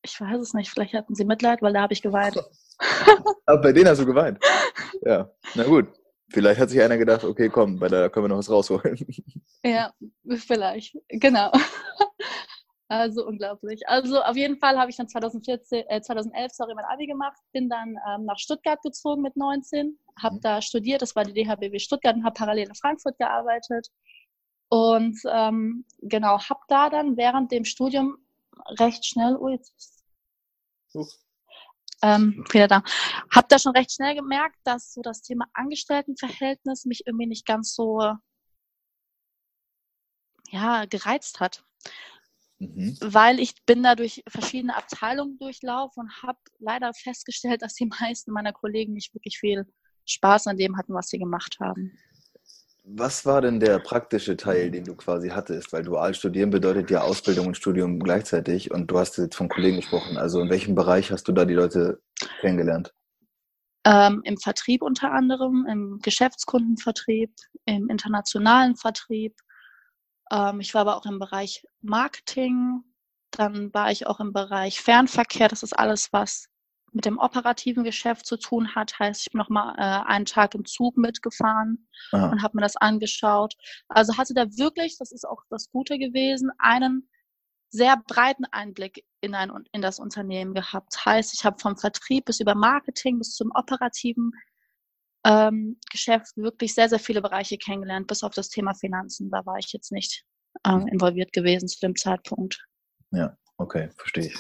Ich 0.04 0.20
weiß 0.20 0.40
es 0.40 0.54
nicht. 0.54 0.70
Vielleicht 0.70 0.94
hatten 0.94 1.16
sie 1.16 1.26
Mitleid, 1.26 1.62
weil 1.62 1.74
da 1.74 1.82
habe 1.82 1.94
ich 1.94 2.02
geweint. 2.02 2.38
Aber 3.46 3.62
bei 3.62 3.72
denen 3.72 3.88
hast 3.88 4.02
du 4.02 4.06
geweint. 4.06 4.40
Ja, 5.02 5.30
na 5.56 5.64
gut. 5.64 5.88
Vielleicht 6.30 6.60
hat 6.60 6.70
sich 6.70 6.82
einer 6.82 6.98
gedacht, 6.98 7.24
okay, 7.24 7.48
komm, 7.48 7.80
bei 7.80 7.88
der 7.88 8.10
können 8.10 8.26
wir 8.26 8.30
noch 8.30 8.38
was 8.38 8.50
rausholen. 8.50 8.98
Ja, 9.66 9.94
vielleicht. 10.36 10.98
Genau. 11.10 11.52
Also 12.90 13.26
unglaublich. 13.26 13.82
Also 13.88 14.22
auf 14.22 14.36
jeden 14.36 14.60
Fall 14.60 14.78
habe 14.78 14.92
ich 14.92 14.98
dann 14.98 15.08
2014, 15.08 15.86
äh, 15.88 16.02
2011 16.02 16.52
sorry, 16.52 16.76
mein 16.76 16.86
Abi 16.86 17.08
gemacht, 17.08 17.38
bin 17.52 17.68
dann 17.68 17.96
ähm, 18.08 18.26
nach 18.26 18.38
Stuttgart 18.38 18.80
gezogen 18.84 19.24
mit 19.24 19.36
19, 19.36 19.98
habe 20.22 20.36
mhm. 20.36 20.42
da 20.42 20.62
studiert, 20.62 21.02
das 21.02 21.16
war 21.16 21.24
die 21.24 21.34
DHBW 21.34 21.80
Stuttgart 21.80 22.16
und 22.16 22.24
habe 22.24 22.36
parallel 22.36 22.68
in 22.68 22.76
Frankfurt 22.76 23.18
gearbeitet. 23.18 23.88
Und 24.70 25.18
ähm, 25.28 25.86
genau, 26.02 26.38
habe 26.38 26.60
da 26.68 26.92
dann 26.92 27.18
während 27.18 27.52
dem 27.52 27.66
Studium 27.66 28.18
recht 28.80 29.06
schnell, 29.06 29.36
oh, 29.36 29.50
jetzt 29.50 30.04
ähm, 32.04 32.44
wieder 32.52 32.68
da, 32.68 32.84
habe 33.32 33.48
da 33.50 33.58
schon 33.58 33.76
recht 33.76 33.94
schnell 33.94 34.16
gemerkt, 34.16 34.58
dass 34.64 34.94
so 34.94 35.02
das 35.02 35.22
Thema 35.22 35.46
Angestelltenverhältnis 35.54 36.86
mich 36.86 37.08
irgendwie 37.08 37.28
nicht 37.28 37.46
ganz 37.46 37.74
so 37.74 38.14
ja, 40.50 40.86
gereizt 40.86 41.40
hat. 41.40 41.64
Mhm. 42.60 42.98
Weil 43.02 43.40
ich 43.40 43.56
bin 43.66 43.84
da 43.84 43.96
durch 43.96 44.22
verschiedene 44.28 44.76
Abteilungen 44.76 45.40
durchlaufen 45.40 46.04
und 46.04 46.24
habe 46.24 46.40
leider 46.60 46.94
festgestellt, 46.94 47.62
dass 47.62 47.74
die 47.74 47.86
meisten 48.02 48.32
meiner 48.32 48.54
Kollegen 48.54 48.94
nicht 48.94 49.14
wirklich 49.14 49.40
viel 49.40 49.66
Spaß 50.06 50.48
an 50.48 50.58
dem 50.58 50.78
hatten, 50.78 50.94
was 50.94 51.08
sie 51.08 51.20
gemacht 51.20 51.58
haben. 51.62 51.98
Was 52.86 53.25
war 53.25 53.42
denn 53.42 53.60
der 53.62 53.80
praktische 53.80 54.36
Teil, 54.36 54.70
den 54.70 54.84
du 54.84 54.96
quasi 54.96 55.30
hattest? 55.30 55.72
Weil 55.72 55.84
dual 55.84 56.13
studieren 56.13 56.50
bedeutet 56.50 56.92
ja 56.92 57.02
Ausbildung 57.02 57.48
und 57.48 57.58
Studium 57.58 58.00
gleichzeitig 58.00 58.72
und 58.72 58.92
du 58.92 59.00
hast 59.00 59.18
jetzt 59.18 59.36
von 59.36 59.48
Kollegen 59.48 59.78
gesprochen. 59.78 60.18
Also 60.18 60.42
in 60.42 60.50
welchem 60.50 60.75
Bereich 60.75 61.12
hast 61.12 61.28
du 61.28 61.32
da 61.32 61.46
die 61.46 61.54
Leute 61.54 62.02
kennengelernt? 62.42 62.94
Ähm, 63.86 64.22
Im 64.25 64.38
Vertrieb 64.38 64.82
unter 64.82 65.12
anderem, 65.12 65.66
im 65.70 66.00
Geschäftskundenvertrieb, 66.02 67.34
im 67.66 67.90
internationalen 67.90 68.75
Vertrieb, 68.75 69.36
ähm, 70.32 70.60
ich 70.60 70.74
war 70.74 70.82
aber 70.82 70.98
auch 70.98 71.06
im 71.06 71.20
Bereich 71.20 71.66
Marketing. 71.82 72.84
Dann 73.32 73.74
war 73.74 73.92
ich 73.92 74.08
auch 74.08 74.20
im 74.20 74.34
Bereich 74.34 74.82
Fernverkehr. 74.82 75.48
Das 75.48 75.63
ist 75.63 75.74
alles, 75.74 76.12
was 76.12 76.48
mit 76.94 77.06
dem 77.06 77.18
operativen 77.18 77.84
Geschäft 77.84 78.26
zu 78.26 78.38
tun 78.38 78.76
hat. 78.76 78.98
Heißt, 79.00 79.22
ich 79.22 79.32
bin 79.32 79.40
noch 79.40 79.50
mal 79.50 79.74
äh, 79.78 80.08
einen 80.08 80.26
Tag 80.26 80.56
im 80.56 80.66
Zug 80.66 80.98
mitgefahren 80.98 81.88
Aha. 82.12 82.32
und 82.32 82.42
habe 82.42 82.58
mir 82.58 82.62
das 82.62 82.78
angeschaut. 82.78 83.56
Also 83.88 84.18
hatte 84.18 84.34
da 84.34 84.46
wirklich, 84.58 84.98
das 84.98 85.12
ist 85.12 85.28
auch 85.28 85.42
das 85.50 85.70
Gute 85.72 85.98
gewesen, 85.98 86.52
einen 86.60 87.10
sehr 87.70 87.98
breiten 88.08 88.46
Einblick 88.52 89.04
in, 89.22 89.34
ein, 89.34 89.52
in 89.72 89.82
das 89.82 90.00
Unternehmen 90.00 90.54
gehabt. 90.54 91.06
Heißt, 91.06 91.34
ich 91.34 91.44
habe 91.44 91.60
vom 91.60 91.76
Vertrieb 91.76 92.26
bis 92.26 92.40
über 92.40 92.54
Marketing 92.54 93.18
bis 93.18 93.34
zum 93.34 93.52
operativen 93.56 94.32
ähm, 95.26 95.80
Geschäft 95.92 96.38
wirklich 96.38 96.76
sehr, 96.76 96.90
sehr 96.90 97.00
viele 97.00 97.22
Bereiche 97.22 97.58
kennengelernt, 97.58 98.08
bis 98.08 98.24
auf 98.24 98.34
das 98.34 98.50
Thema 98.50 98.74
Finanzen. 98.76 99.30
Da 99.32 99.46
war 99.46 99.58
ich 99.58 99.72
jetzt 99.74 99.92
nicht 99.92 100.24
ähm, 100.66 100.88
involviert 100.88 101.34
gewesen 101.34 101.68
zu 101.68 101.80
dem 101.80 101.96
Zeitpunkt. 101.96 102.64
Ja, 103.12 103.36
okay, 103.58 103.90
verstehe 103.98 104.28
ich. 104.28 104.38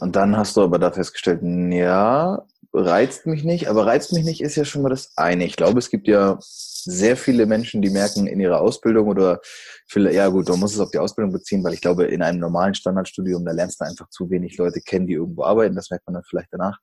Und 0.00 0.16
dann 0.16 0.36
hast 0.36 0.56
du 0.56 0.62
aber 0.62 0.78
da 0.78 0.90
festgestellt, 0.90 1.40
ja, 1.42 2.42
reizt 2.72 3.26
mich 3.26 3.44
nicht, 3.44 3.68
aber 3.68 3.86
reizt 3.86 4.12
mich 4.12 4.24
nicht 4.24 4.40
ist 4.40 4.56
ja 4.56 4.64
schon 4.64 4.82
mal 4.82 4.88
das 4.88 5.12
eine. 5.16 5.44
Ich 5.44 5.56
glaube, 5.56 5.78
es 5.78 5.90
gibt 5.90 6.08
ja 6.08 6.38
sehr 6.40 7.16
viele 7.16 7.46
Menschen, 7.46 7.82
die 7.82 7.90
merken 7.90 8.26
in 8.26 8.40
ihrer 8.40 8.60
Ausbildung 8.60 9.08
oder 9.08 9.40
viele, 9.86 10.14
ja 10.14 10.28
gut, 10.28 10.48
man 10.48 10.60
muss 10.60 10.72
es 10.72 10.80
auf 10.80 10.90
die 10.90 10.98
Ausbildung 10.98 11.32
beziehen, 11.32 11.62
weil 11.62 11.74
ich 11.74 11.82
glaube, 11.82 12.04
in 12.06 12.22
einem 12.22 12.38
normalen 12.38 12.74
Standardstudium, 12.74 13.44
da 13.44 13.52
lernst 13.52 13.80
du 13.80 13.84
einfach 13.84 14.08
zu 14.08 14.30
wenig 14.30 14.56
Leute 14.56 14.80
kennen, 14.80 15.06
die 15.06 15.14
irgendwo 15.14 15.44
arbeiten. 15.44 15.76
Das 15.76 15.90
merkt 15.90 16.06
man 16.06 16.14
dann 16.14 16.24
vielleicht 16.24 16.52
danach. 16.52 16.78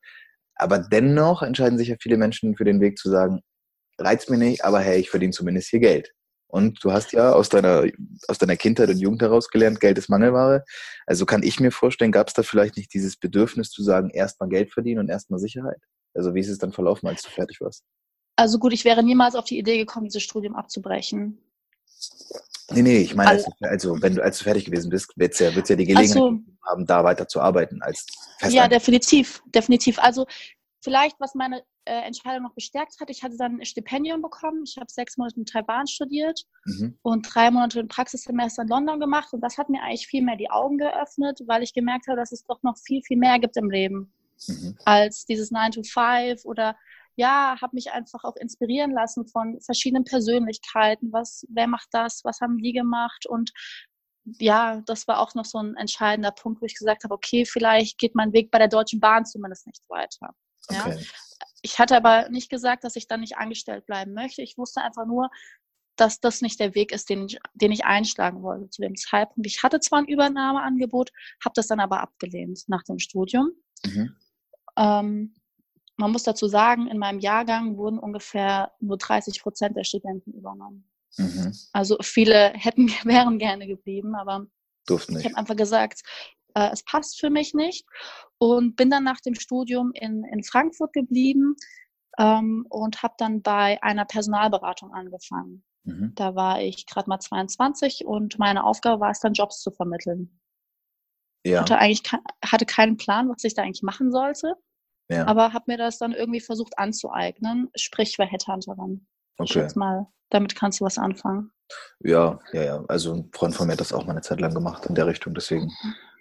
Aber 0.55 0.79
dennoch 0.79 1.41
entscheiden 1.41 1.77
sich 1.77 1.87
ja 1.87 1.95
viele 1.99 2.17
Menschen 2.17 2.55
für 2.55 2.65
den 2.65 2.81
Weg 2.81 2.97
zu 2.97 3.09
sagen, 3.09 3.41
reizt 3.99 4.29
mir 4.29 4.37
nicht, 4.37 4.63
aber 4.63 4.79
hey, 4.79 4.99
ich 4.99 5.09
verdiene 5.09 5.31
zumindest 5.31 5.69
hier 5.69 5.79
Geld. 5.79 6.13
Und 6.47 6.83
du 6.83 6.91
hast 6.91 7.11
ja 7.11 7.33
aus 7.33 7.49
deiner, 7.49 7.83
aus 8.27 8.37
deiner 8.37 8.55
Kindheit 8.55 8.89
und 8.89 8.97
Jugend 8.97 9.21
heraus 9.21 9.49
gelernt, 9.49 9.79
Geld 9.79 9.97
ist 9.97 10.09
Mangelware. 10.09 10.63
Also 11.05 11.25
kann 11.25 11.43
ich 11.43 11.59
mir 11.59 11.71
vorstellen, 11.71 12.11
gab 12.11 12.29
es 12.29 12.33
da 12.33 12.43
vielleicht 12.43 12.77
nicht 12.77 12.93
dieses 12.93 13.17
Bedürfnis 13.17 13.69
zu 13.69 13.83
sagen, 13.83 14.09
erstmal 14.09 14.49
Geld 14.49 14.71
verdienen 14.71 15.01
und 15.01 15.09
erstmal 15.09 15.39
Sicherheit? 15.39 15.81
Also 16.13 16.33
wie 16.33 16.39
ist 16.39 16.49
es 16.49 16.57
dann 16.57 16.71
verlaufen, 16.71 17.07
als 17.07 17.21
du 17.21 17.29
fertig 17.29 17.59
warst? 17.59 17.83
Also 18.37 18.59
gut, 18.59 18.71
ich 18.71 18.85
wäre 18.85 19.03
niemals 19.03 19.35
auf 19.35 19.45
die 19.45 19.57
Idee 19.57 19.77
gekommen, 19.77 20.05
dieses 20.05 20.23
Studium 20.23 20.55
abzubrechen. 20.55 21.39
Nee, 22.69 22.81
nee, 22.81 22.97
ich 22.97 23.15
meine, 23.15 23.29
also, 23.29 23.51
also 23.61 24.01
wenn 24.01 24.15
du, 24.15 24.23
als 24.23 24.39
du 24.39 24.43
fertig 24.43 24.65
gewesen 24.65 24.89
bist, 24.89 25.13
wird 25.15 25.33
es 25.33 25.39
ja, 25.39 25.55
wird's 25.55 25.69
ja 25.69 25.75
die 25.75 25.85
Gelegenheit 25.85 26.17
so. 26.17 26.39
haben, 26.65 26.85
da 26.85 27.03
weiter 27.03 27.27
zu 27.27 27.39
arbeiten 27.39 27.81
als 27.81 28.05
Ja, 28.49 28.67
definitiv, 28.67 29.41
definitiv. 29.47 29.97
Also 29.99 30.27
vielleicht, 30.87 31.19
was 31.19 31.35
meine 31.35 31.63
äh, 31.83 32.01
Entscheidung 32.03 32.43
noch 32.43 32.53
bestärkt 32.53 33.01
hat, 33.01 33.09
ich 33.09 33.21
hatte 33.21 33.35
dann 33.35 33.59
ein 33.59 33.65
Stipendium 33.65 34.21
bekommen. 34.21 34.63
Ich 34.65 34.77
habe 34.77 34.89
sechs 34.89 35.17
Monate 35.17 35.35
in 35.35 35.45
Taiwan 35.45 35.85
studiert 35.85 36.43
mhm. 36.63 36.97
und 37.01 37.23
drei 37.23 37.51
Monate 37.51 37.81
ein 37.81 37.89
Praxissemester 37.89 38.61
in 38.61 38.69
London 38.69 39.01
gemacht. 39.01 39.33
Und 39.33 39.41
das 39.41 39.57
hat 39.57 39.69
mir 39.69 39.81
eigentlich 39.81 40.07
viel 40.07 40.23
mehr 40.23 40.37
die 40.37 40.49
Augen 40.49 40.77
geöffnet, 40.77 41.41
weil 41.45 41.61
ich 41.61 41.73
gemerkt 41.73 42.07
habe, 42.07 42.15
dass 42.15 42.31
es 42.31 42.45
doch 42.45 42.63
noch 42.63 42.77
viel, 42.77 43.01
viel 43.03 43.17
mehr 43.17 43.37
gibt 43.37 43.57
im 43.57 43.69
Leben 43.69 44.13
mhm. 44.47 44.77
als 44.85 45.25
dieses 45.25 45.51
9 45.51 45.71
to 45.71 45.83
5 45.83 46.45
oder 46.45 46.77
ja, 47.17 47.57
habe 47.59 47.75
mich 47.75 47.91
einfach 47.91 48.23
auch 48.23 48.37
inspirieren 48.37 48.91
lassen 48.91 49.27
von 49.27 49.59
verschiedenen 49.59 50.05
Persönlichkeiten. 50.05 51.11
Was, 51.11 51.45
wer 51.49 51.67
macht 51.67 51.89
das? 51.91 52.21
Was 52.23 52.39
haben 52.39 52.59
die 52.59 52.71
gemacht? 52.71 53.25
Und 53.25 53.51
ja, 54.39 54.81
das 54.85 55.05
war 55.09 55.19
auch 55.19 55.35
noch 55.35 55.45
so 55.45 55.57
ein 55.57 55.75
entscheidender 55.75 56.31
Punkt, 56.31 56.61
wo 56.61 56.65
ich 56.65 56.77
gesagt 56.77 57.03
habe, 57.03 57.13
okay, 57.13 57.43
vielleicht 57.43 57.97
geht 57.97 58.15
mein 58.15 58.31
Weg 58.31 58.51
bei 58.51 58.59
der 58.59 58.69
Deutschen 58.69 59.01
Bahn 59.01 59.25
zumindest 59.25 59.67
nicht 59.67 59.83
weiter. 59.89 60.33
Ja? 60.69 60.87
Okay. 60.87 61.05
Ich 61.61 61.79
hatte 61.79 61.97
aber 61.97 62.29
nicht 62.29 62.49
gesagt, 62.49 62.83
dass 62.83 62.95
ich 62.95 63.07
dann 63.07 63.21
nicht 63.21 63.37
angestellt 63.37 63.85
bleiben 63.85 64.13
möchte. 64.13 64.41
Ich 64.41 64.57
wusste 64.57 64.81
einfach 64.81 65.05
nur, 65.05 65.29
dass 65.97 66.19
das 66.19 66.41
nicht 66.41 66.59
der 66.59 66.75
Weg 66.75 66.91
ist, 66.91 67.09
den 67.09 67.25
ich, 67.25 67.39
den 67.55 67.71
ich 67.71 67.85
einschlagen 67.85 68.43
wollte 68.43 68.69
zu 68.69 68.81
dem 68.81 68.95
Zeitpunkt. 68.95 69.47
Ich 69.47 69.63
hatte 69.63 69.79
zwar 69.79 69.99
ein 69.99 70.07
Übernahmeangebot, 70.07 71.11
habe 71.43 71.53
das 71.55 71.67
dann 71.67 71.79
aber 71.79 72.01
abgelehnt 72.01 72.63
nach 72.67 72.83
dem 72.83 72.99
Studium. 72.99 73.51
Mhm. 73.83 74.15
Ähm, 74.77 75.33
man 75.97 76.11
muss 76.11 76.23
dazu 76.23 76.47
sagen, 76.47 76.87
in 76.87 76.99
meinem 76.99 77.19
Jahrgang 77.19 77.77
wurden 77.77 77.97
ungefähr 77.97 78.71
nur 78.79 78.97
30 78.97 79.41
Prozent 79.41 79.75
der 79.75 79.83
Studenten 79.83 80.31
übernommen. 80.33 80.87
Mhm. 81.17 81.53
Also 81.73 81.97
viele 82.01 82.53
hätten, 82.53 82.87
wären 83.03 83.39
gerne 83.39 83.67
geblieben, 83.67 84.15
aber 84.15 84.45
ich 84.89 85.25
habe 85.25 85.35
einfach 85.35 85.55
gesagt, 85.55 86.01
äh, 86.57 86.69
es 86.71 86.83
passt 86.83 87.19
für 87.19 87.29
mich 87.29 87.53
nicht 87.53 87.85
und 88.39 88.75
bin 88.75 88.89
dann 88.89 89.03
nach 89.03 89.21
dem 89.21 89.35
Studium 89.35 89.91
in, 89.93 90.23
in 90.23 90.43
Frankfurt 90.43 90.93
geblieben 90.93 91.55
ähm, 92.17 92.65
und 92.69 93.03
habe 93.03 93.13
dann 93.17 93.41
bei 93.41 93.81
einer 93.83 94.05
Personalberatung 94.05 94.91
angefangen. 94.93 95.63
Mhm. 95.83 96.13
Da 96.15 96.35
war 96.35 96.61
ich 96.61 96.87
gerade 96.87 97.09
mal 97.09 97.19
22 97.19 98.05
und 98.05 98.39
meine 98.39 98.63
Aufgabe 98.63 99.01
war 99.01 99.11
es 99.11 99.19
dann, 99.19 99.33
Jobs 99.33 99.61
zu 99.61 99.71
vermitteln. 99.71 100.39
Ja. 101.45 101.61
Hatte 101.61 101.77
eigentlich 101.77 102.03
hatte 102.43 102.65
keinen 102.65 102.97
Plan, 102.97 103.29
was 103.29 103.43
ich 103.43 103.53
da 103.53 103.61
eigentlich 103.61 103.83
machen 103.83 104.11
sollte. 104.11 104.55
Ja. 105.09 105.25
Aber 105.27 105.53
habe 105.53 105.65
mir 105.67 105.77
das 105.77 105.97
dann 105.97 106.11
irgendwie 106.11 106.41
versucht 106.41 106.77
anzueignen, 106.77 107.69
sprich 107.75 108.15
für 108.15 108.25
Headhunterin. 108.25 109.07
Okay. 109.37 109.53
Schätze 109.53 109.79
mal, 109.79 110.07
damit 110.29 110.55
kannst 110.55 110.81
du 110.81 110.85
was 110.85 110.97
anfangen. 110.97 111.51
Ja, 111.99 112.39
ja, 112.51 112.63
ja. 112.63 112.85
Also 112.87 113.13
ein 113.13 113.29
Freund 113.33 113.55
von 113.55 113.67
mir 113.67 113.73
hat 113.73 113.79
das 113.79 113.93
auch 113.93 114.05
mal 114.05 114.11
eine 114.11 114.21
Zeit 114.21 114.41
lang 114.41 114.53
gemacht 114.53 114.85
in 114.87 114.95
der 114.95 115.07
Richtung, 115.07 115.33
deswegen 115.33 115.71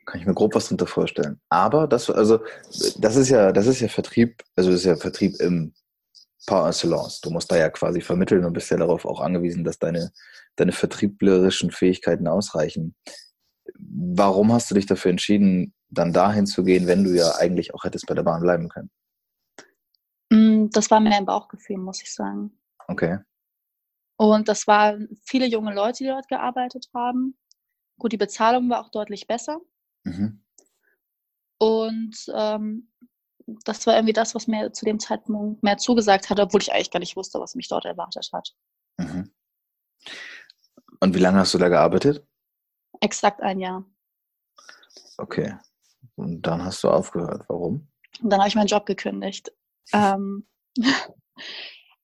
kann 0.06 0.20
ich 0.20 0.26
mir 0.26 0.34
grob 0.34 0.54
was 0.54 0.66
darunter 0.66 0.86
vorstellen. 0.86 1.40
Aber 1.48 1.86
das, 1.86 2.08
also, 2.08 2.40
das 2.98 3.16
ist 3.16 3.28
ja, 3.28 3.52
das 3.52 3.66
ist 3.66 3.80
ja 3.80 3.88
Vertrieb, 3.88 4.42
also 4.54 4.70
das 4.70 4.80
ist 4.80 4.86
ja 4.86 4.96
Vertrieb 4.96 5.38
im 5.40 5.74
Par 6.46 6.68
excellence. 6.68 7.20
Du 7.20 7.30
musst 7.30 7.50
da 7.50 7.56
ja 7.56 7.68
quasi 7.68 8.00
vermitteln 8.00 8.44
und 8.44 8.52
bist 8.52 8.70
ja 8.70 8.76
darauf 8.76 9.04
auch 9.04 9.20
angewiesen, 9.20 9.64
dass 9.64 9.78
deine, 9.78 10.12
deine 10.54 10.72
vertrieblerischen 10.72 11.72
Fähigkeiten 11.72 12.28
ausreichen. 12.28 12.94
Warum 13.78 14.52
hast 14.52 14.70
du 14.70 14.76
dich 14.76 14.86
dafür 14.86 15.10
entschieden, 15.10 15.74
dann 15.88 16.12
dahin 16.12 16.46
zu 16.46 16.62
gehen, 16.62 16.86
wenn 16.86 17.02
du 17.02 17.10
ja 17.10 17.34
eigentlich 17.36 17.74
auch 17.74 17.84
hättest 17.84 18.06
bei 18.06 18.14
der 18.14 18.22
Bahn 18.22 18.42
bleiben 18.42 18.68
können? 18.68 18.90
Mm, 20.30 20.68
das 20.70 20.90
war 20.90 21.00
mehr 21.00 21.18
ein 21.18 21.26
Bauchgefühl, 21.26 21.78
muss 21.78 22.00
ich 22.00 22.14
sagen. 22.14 22.56
Okay. 22.86 23.18
Und 24.16 24.48
das 24.48 24.66
waren 24.68 25.08
viele 25.24 25.46
junge 25.46 25.74
Leute, 25.74 26.04
die 26.04 26.10
dort 26.10 26.28
gearbeitet 26.28 26.88
haben. 26.94 27.36
Gut, 27.98 28.12
die 28.12 28.16
Bezahlung 28.16 28.70
war 28.70 28.84
auch 28.84 28.90
deutlich 28.90 29.26
besser. 29.26 29.60
Mhm. 30.06 30.40
Und 31.58 32.16
ähm, 32.34 32.88
das 33.64 33.86
war 33.86 33.94
irgendwie 33.94 34.12
das, 34.12 34.34
was 34.34 34.46
mir 34.46 34.72
zu 34.72 34.84
dem 34.84 34.98
Zeitpunkt 34.98 35.62
mehr 35.62 35.78
zugesagt 35.78 36.30
hat, 36.30 36.38
obwohl 36.40 36.62
ich 36.62 36.72
eigentlich 36.72 36.90
gar 36.90 37.00
nicht 37.00 37.16
wusste, 37.16 37.40
was 37.40 37.54
mich 37.54 37.68
dort 37.68 37.84
erwartet 37.84 38.30
hat. 38.32 38.54
Mhm. 38.98 39.32
Und 41.00 41.14
wie 41.14 41.18
lange 41.18 41.38
hast 41.38 41.54
du 41.54 41.58
da 41.58 41.68
gearbeitet? 41.68 42.26
Exakt 43.00 43.42
ein 43.42 43.60
Jahr. 43.60 43.84
Okay. 45.18 45.56
Und 46.14 46.42
dann 46.42 46.64
hast 46.64 46.82
du 46.84 46.90
aufgehört. 46.90 47.44
Warum? 47.48 47.88
Und 48.20 48.30
dann 48.30 48.40
habe 48.40 48.48
ich 48.48 48.54
meinen 48.54 48.68
Job 48.68 48.86
gekündigt. 48.86 49.52
Ähm, 49.92 50.46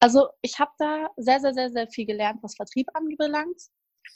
also 0.01 0.29
ich 0.43 0.59
habe 0.59 0.73
da 0.79 1.09
sehr, 1.17 1.41
sehr, 1.41 1.55
sehr, 1.55 1.71
sehr 1.71 1.89
viel 1.89 2.07
gelernt, 2.07 2.43
was 2.43 2.57
Vertrieb 2.57 2.89
anbelangt. 2.95 3.63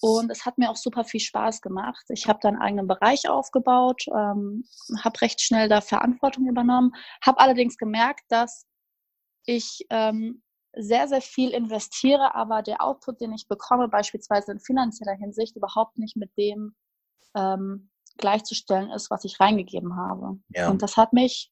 Und 0.00 0.30
es 0.30 0.44
hat 0.44 0.58
mir 0.58 0.70
auch 0.70 0.76
super 0.76 1.04
viel 1.04 1.20
Spaß 1.20 1.62
gemacht. 1.62 2.04
Ich 2.10 2.28
habe 2.28 2.38
da 2.42 2.48
einen 2.48 2.60
eigenen 2.60 2.86
Bereich 2.86 3.28
aufgebaut, 3.28 4.04
ähm, 4.08 4.64
habe 5.02 5.20
recht 5.20 5.40
schnell 5.40 5.68
da 5.68 5.80
Verantwortung 5.80 6.46
übernommen, 6.48 6.92
habe 7.24 7.40
allerdings 7.40 7.76
gemerkt, 7.78 8.24
dass 8.28 8.66
ich 9.46 9.86
ähm, 9.90 10.42
sehr, 10.74 11.08
sehr 11.08 11.22
viel 11.22 11.50
investiere, 11.50 12.34
aber 12.34 12.62
der 12.62 12.82
Output, 12.82 13.20
den 13.20 13.32
ich 13.32 13.48
bekomme, 13.48 13.88
beispielsweise 13.88 14.52
in 14.52 14.60
finanzieller 14.60 15.14
Hinsicht, 15.14 15.56
überhaupt 15.56 15.98
nicht 15.98 16.16
mit 16.16 16.30
dem 16.36 16.74
ähm, 17.34 17.90
gleichzustellen 18.18 18.90
ist, 18.90 19.10
was 19.10 19.24
ich 19.24 19.40
reingegeben 19.40 19.96
habe. 19.96 20.38
Ja. 20.50 20.70
Und 20.70 20.82
das 20.82 20.96
hat 20.96 21.12
mich 21.12 21.50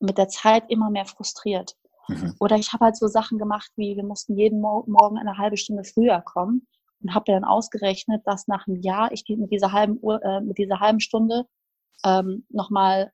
mit 0.00 0.16
der 0.16 0.28
Zeit 0.28 0.64
immer 0.68 0.90
mehr 0.90 1.06
frustriert. 1.06 1.76
Mhm. 2.08 2.34
Oder 2.40 2.56
ich 2.56 2.72
habe 2.72 2.86
halt 2.86 2.96
so 2.96 3.06
Sachen 3.06 3.38
gemacht, 3.38 3.70
wie 3.76 3.96
wir 3.96 4.04
mussten 4.04 4.36
jeden 4.36 4.60
Mo 4.60 4.84
Morgen 4.86 5.18
eine 5.18 5.38
halbe 5.38 5.56
Stunde 5.56 5.84
früher 5.84 6.20
kommen 6.22 6.66
und 7.02 7.14
habe 7.14 7.32
dann 7.32 7.44
ausgerechnet, 7.44 8.22
dass 8.24 8.48
nach 8.48 8.66
einem 8.66 8.80
Jahr 8.80 9.12
ich 9.12 9.24
mit 9.28 9.50
dieser 9.50 9.72
halben 9.72 9.98
Uhr, 10.00 10.22
äh, 10.22 10.40
mit 10.40 10.58
dieser 10.58 10.80
halben 10.80 11.00
Stunde 11.00 11.46
ähm, 12.04 12.46
nochmal, 12.48 13.12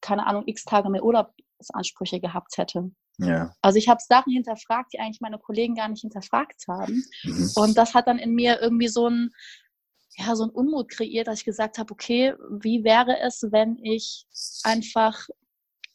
keine 0.00 0.26
Ahnung, 0.26 0.44
x 0.46 0.64
Tage 0.64 0.90
mehr 0.90 1.04
Urlaubsansprüche 1.04 2.20
gehabt 2.20 2.56
hätte. 2.56 2.90
Ja. 3.18 3.52
Also 3.60 3.78
ich 3.78 3.88
habe 3.88 4.00
Sachen 4.06 4.32
hinterfragt, 4.32 4.92
die 4.92 4.98
eigentlich 4.98 5.20
meine 5.20 5.38
Kollegen 5.38 5.74
gar 5.74 5.88
nicht 5.88 6.00
hinterfragt 6.00 6.64
haben. 6.68 7.04
Mhm. 7.24 7.50
Und 7.56 7.78
das 7.78 7.94
hat 7.94 8.08
dann 8.08 8.18
in 8.18 8.34
mir 8.34 8.60
irgendwie 8.60 8.88
so 8.88 9.08
ein, 9.08 9.30
ja, 10.16 10.34
so 10.34 10.44
ein 10.44 10.50
Unmut 10.50 10.88
kreiert, 10.90 11.26
dass 11.26 11.40
ich 11.40 11.44
gesagt 11.44 11.78
habe, 11.78 11.92
okay, 11.92 12.34
wie 12.60 12.84
wäre 12.84 13.18
es, 13.20 13.42
wenn 13.50 13.78
ich 13.78 14.26
einfach 14.64 15.26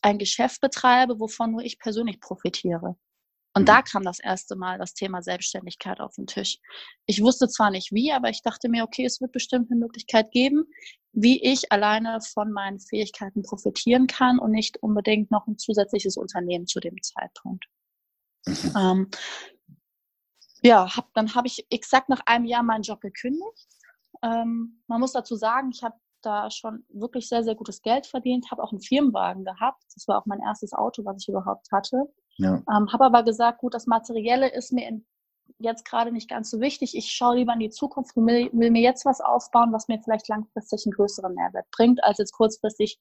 ein 0.02 0.18
Geschäft 0.18 0.62
betreibe, 0.62 1.20
wovon 1.20 1.52
nur 1.52 1.62
ich 1.62 1.80
persönlich 1.80 2.20
profitiere? 2.20 2.96
Und 3.58 3.64
mhm. 3.64 3.66
da 3.66 3.82
kam 3.82 4.04
das 4.04 4.20
erste 4.20 4.56
Mal 4.56 4.78
das 4.78 4.94
Thema 4.94 5.24
Selbstständigkeit 5.24 6.00
auf 6.00 6.14
den 6.14 6.28
Tisch. 6.28 6.60
Ich 7.08 7.24
wusste 7.24 7.48
zwar 7.48 7.72
nicht 7.72 7.92
wie, 7.92 8.12
aber 8.12 8.30
ich 8.30 8.44
dachte 8.44 8.70
mir, 8.70 8.84
okay, 8.84 9.04
es 9.04 9.20
wird 9.20 9.32
bestimmt 9.32 9.72
eine 9.72 9.80
Möglichkeit 9.80 10.30
geben, 10.30 10.66
wie 11.12 11.44
ich 11.44 11.72
alleine 11.72 12.20
von 12.22 12.52
meinen 12.52 12.80
Fähigkeiten 12.80 13.42
profitieren 13.42 14.06
kann 14.06 14.38
und 14.38 14.52
nicht 14.52 14.78
unbedingt 14.84 15.32
noch 15.32 15.48
ein 15.48 15.58
zusätzliches 15.58 16.18
Unternehmen 16.18 16.68
zu 16.68 16.80
dem 16.80 17.02
Zeitpunkt. 17.02 17.66
Mhm. 18.46 18.74
Ähm, 18.78 19.12
ja, 20.62 20.96
hab, 20.96 21.12
dann 21.16 21.34
habe 21.34 21.48
ich 21.48 21.66
exakt 21.72 22.10
nach 22.10 22.22
einem 22.28 22.46
Jahr 22.46 22.62
meinen 22.62 22.84
Job 22.84 23.02
gekündigt. 23.02 23.68
Ähm, 24.22 24.84
man 24.86 25.00
muss 25.00 25.14
dazu 25.14 25.36
sagen, 25.36 25.72
ich 25.72 25.82
habe 25.82 25.96
da 26.22 26.52
schon 26.52 26.86
wirklich 26.90 27.28
sehr, 27.28 27.44
sehr 27.44 27.56
gutes 27.56 27.82
Geld 27.82 28.06
verdient, 28.06 28.52
habe 28.52 28.62
auch 28.62 28.72
einen 28.72 28.82
Firmenwagen 28.82 29.46
gehabt. 29.46 29.84
Das 29.96 30.08
war 30.08 30.20
auch 30.20 30.28
mein 30.28 30.42
erstes 30.42 30.74
Auto, 30.74 31.04
was 31.06 31.24
ich 31.24 31.30
überhaupt 31.30 31.72
hatte. 31.72 32.04
Ja. 32.38 32.62
Ähm, 32.70 32.92
habe 32.94 33.06
aber 33.06 33.24
gesagt, 33.24 33.60
gut, 33.60 33.74
das 33.74 33.88
Materielle 33.88 34.50
ist 34.54 34.72
mir 34.72 34.88
in, 34.88 35.06
jetzt 35.60 35.86
gerade 35.86 36.12
nicht 36.12 36.30
ganz 36.30 36.50
so 36.50 36.60
wichtig. 36.60 36.96
Ich 36.96 37.12
schaue 37.12 37.38
lieber 37.38 37.54
in 37.54 37.60
die 37.60 37.70
Zukunft 37.70 38.16
und 38.16 38.28
will, 38.28 38.50
will, 38.54 38.72
mir 38.72 38.82
jetzt 38.82 39.06
was 39.06 39.22
aufbauen, 39.22 39.74
was 39.74 39.88
mir 39.88 40.00
vielleicht 40.04 40.28
langfristig 40.28 40.86
einen 40.86 40.94
größeren 40.94 41.34
Mehrwert 41.34 41.70
bringt, 41.72 42.04
als 42.04 42.20
jetzt 42.20 42.34
kurzfristig 42.34 43.00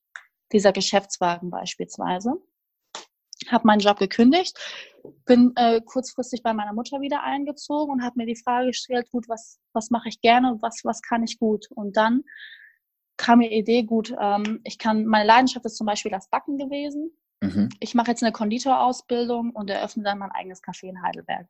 dieser 0.53 0.73
Geschäftswagen 0.73 1.51
beispielsweise. 1.51 2.35
Habe 3.49 3.67
meinen 3.67 3.81
Job 3.81 3.99
gekündigt, 3.99 4.59
bin 5.27 5.53
äh, 5.57 5.81
kurzfristig 5.83 6.43
bei 6.43 6.55
meiner 6.55 6.73
Mutter 6.73 7.01
wieder 7.01 7.23
eingezogen 7.23 7.93
und 7.93 8.03
habe 8.03 8.15
mir 8.17 8.27
die 8.27 8.41
Frage 8.41 8.69
gestellt, 8.69 9.11
gut, 9.11 9.29
was, 9.29 9.61
was 9.73 9.91
mache 9.91 10.09
ich 10.09 10.21
gerne 10.21 10.53
und 10.53 10.63
was, 10.63 10.81
was 10.85 11.03
kann 11.03 11.23
ich 11.23 11.39
gut? 11.39 11.67
Und 11.75 11.97
dann 11.97 12.23
kam 13.19 13.41
mir 13.41 13.51
die 13.51 13.59
Idee, 13.59 13.83
gut, 13.83 14.15
ähm, 14.19 14.61
ich 14.65 14.79
kann, 14.79 15.05
meine 15.05 15.27
Leidenschaft 15.27 15.67
ist 15.67 15.77
zum 15.77 15.87
Beispiel 15.87 16.11
das 16.11 16.29
Backen 16.31 16.57
gewesen. 16.57 17.13
Mhm. 17.47 17.69
Ich 17.81 17.95
mache 17.95 18.11
jetzt 18.11 18.23
eine 18.23 18.33
Konditorausbildung 18.33 19.51
und 19.51 19.71
eröffne 19.71 20.03
dann 20.03 20.19
mein 20.19 20.31
eigenes 20.31 20.63
Café 20.63 20.89
in 20.89 21.03
Heidelberg. 21.03 21.47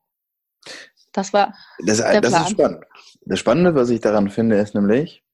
Das 1.13 1.33
war. 1.33 1.55
Das, 1.85 1.99
der 1.99 2.21
das 2.21 2.31
Plan. 2.31 2.43
ist 2.43 2.51
spannend. 2.51 2.85
Das 3.25 3.39
Spannende, 3.39 3.75
was 3.75 3.91
ich 3.91 4.01
daran 4.01 4.29
finde, 4.29 4.57
ist 4.57 4.75
nämlich, 4.75 5.25